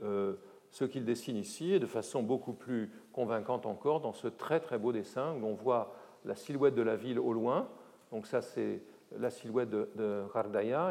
[0.03, 0.35] euh,
[0.71, 4.79] ce qu'il dessine ici, et de façon beaucoup plus convaincante encore, dans ce très très
[4.79, 7.69] beau dessin où on voit la silhouette de la ville au loin.
[8.13, 8.83] Donc ça, c'est
[9.19, 10.25] la silhouette de, de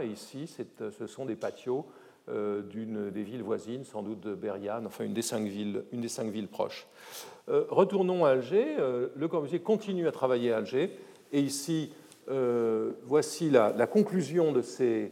[0.01, 4.88] et ici, ce sont des patios euh, d'une des villes voisines, sans doute de Beriane,
[4.88, 6.88] enfin une des cinq villes, une des cinq villes proches.
[7.49, 8.78] Euh, retournons à Alger.
[8.78, 10.97] le Corbusier continue à travailler à Alger,
[11.34, 11.91] et ici,
[13.05, 15.11] voici la, conclusion de ces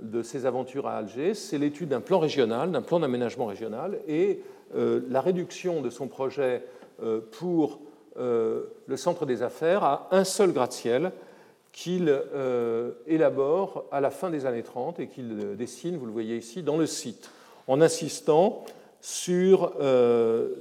[0.00, 4.42] de ses aventures à Alger, c'est l'étude d'un plan régional, d'un plan d'aménagement régional, et
[4.74, 6.64] euh, la réduction de son projet
[7.02, 7.80] euh, pour
[8.18, 11.12] euh, le centre des affaires à un seul gratte-ciel
[11.76, 12.22] qu'il
[13.06, 16.78] élabore à la fin des années 30 et qu'il dessine, vous le voyez ici, dans
[16.78, 17.30] le site,
[17.68, 18.64] en insistant
[19.02, 19.74] sur,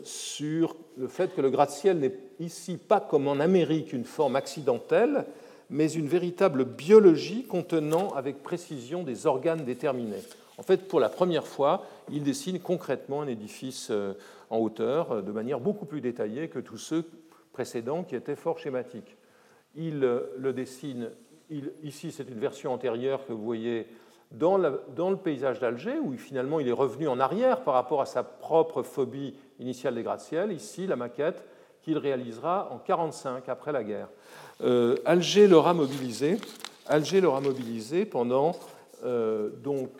[0.03, 5.25] sur le fait que le gratte-ciel n'est ici pas comme en Amérique une forme accidentelle,
[5.69, 10.21] mais une véritable biologie contenant avec précision des organes déterminés.
[10.57, 14.13] En fait, pour la première fois, il dessine concrètement un édifice euh,
[14.49, 17.03] en hauteur euh, de manière beaucoup plus détaillée que tous ceux
[17.51, 19.17] précédents qui étaient fort schématiques.
[19.75, 21.09] Il euh, le dessine,
[21.83, 23.87] ici c'est une version antérieure que vous voyez
[24.31, 28.23] dans, le paysage d'Alger, où finalement il est revenu en arrière par rapport à sa
[28.23, 30.51] propre phobie initiale des gratte-ciel.
[30.51, 31.43] Ici, la maquette
[31.81, 34.09] qu'il réalisera en 1945, après la guerre.
[34.61, 36.37] Euh, Alger l'aura mobilisé.
[36.87, 38.53] Alger l'aura mobilisé pendant
[39.03, 39.91] euh, donc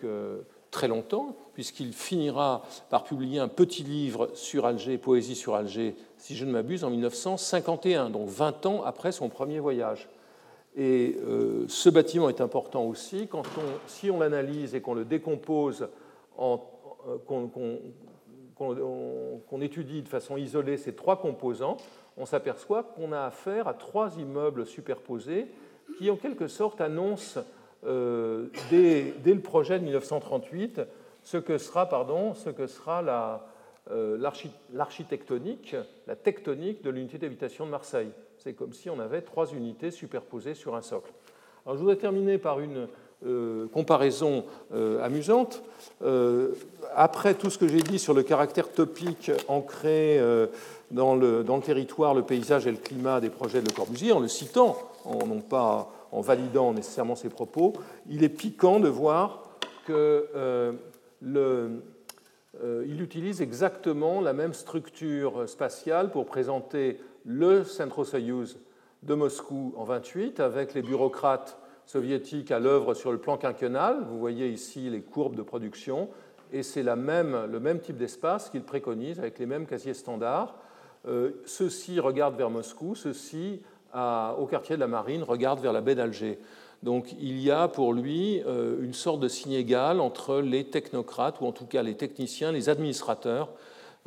[0.76, 6.36] très longtemps, puisqu'il finira par publier un petit livre sur Alger, Poésie sur Alger, si
[6.36, 10.09] je ne m'abuse, en 1951, donc 20 ans après son premier voyage.
[10.76, 11.17] Et
[11.69, 15.88] ce bâtiment est important aussi quand on, si on l'analyse et qu'on le décompose,
[16.36, 16.59] qu'on
[19.61, 21.78] étudie de façon isolée ces trois composants,
[22.17, 25.47] on s'aperçoit qu'on a affaire à trois immeubles superposés
[25.97, 27.39] qui, en quelque sorte, annoncent
[27.86, 30.81] euh, dès, le projet de 1938
[31.23, 33.47] ce que sera, pardon, ce que sera
[33.91, 34.17] euh,
[34.73, 35.75] l'architectonique,
[36.05, 38.09] la, tectonique de l'unité d'habitation de Marseille.
[38.38, 41.11] C'est comme si on avait trois unités superposées sur un socle.
[41.65, 42.88] Alors, je voudrais terminer par une
[43.25, 44.45] euh, comparaison
[45.01, 45.63] amusante.
[46.95, 50.19] après tout ce que j'ai dit sur le caractère topique ancré
[50.91, 54.27] dans le, territoire, le paysage et le climat des projets de Le Corbusier, en le
[54.27, 57.74] citant, en, non pas en validant nécessairement ses propos,
[58.07, 59.43] il est piquant de voir
[59.86, 60.72] qu'il euh,
[61.24, 61.80] euh,
[62.99, 68.57] utilise exactement la même structure spatiale pour présenter le Centro-Soyuz
[69.03, 74.05] de Moscou en 28 avec les bureaucrates soviétiques à l'œuvre sur le plan quinquennal.
[74.09, 76.09] Vous voyez ici les courbes de production
[76.53, 80.55] et c'est le même type d'espace qu'il préconise avec les mêmes casiers standards.
[81.07, 83.61] Euh, ceux-ci regardent vers Moscou, ceux-ci,
[84.37, 86.37] au quartier de la Marine, regardent vers la baie d'Alger.
[86.83, 91.41] Donc il y a pour lui euh, une sorte de signe égal entre les technocrates,
[91.41, 93.49] ou en tout cas les techniciens, les administrateurs,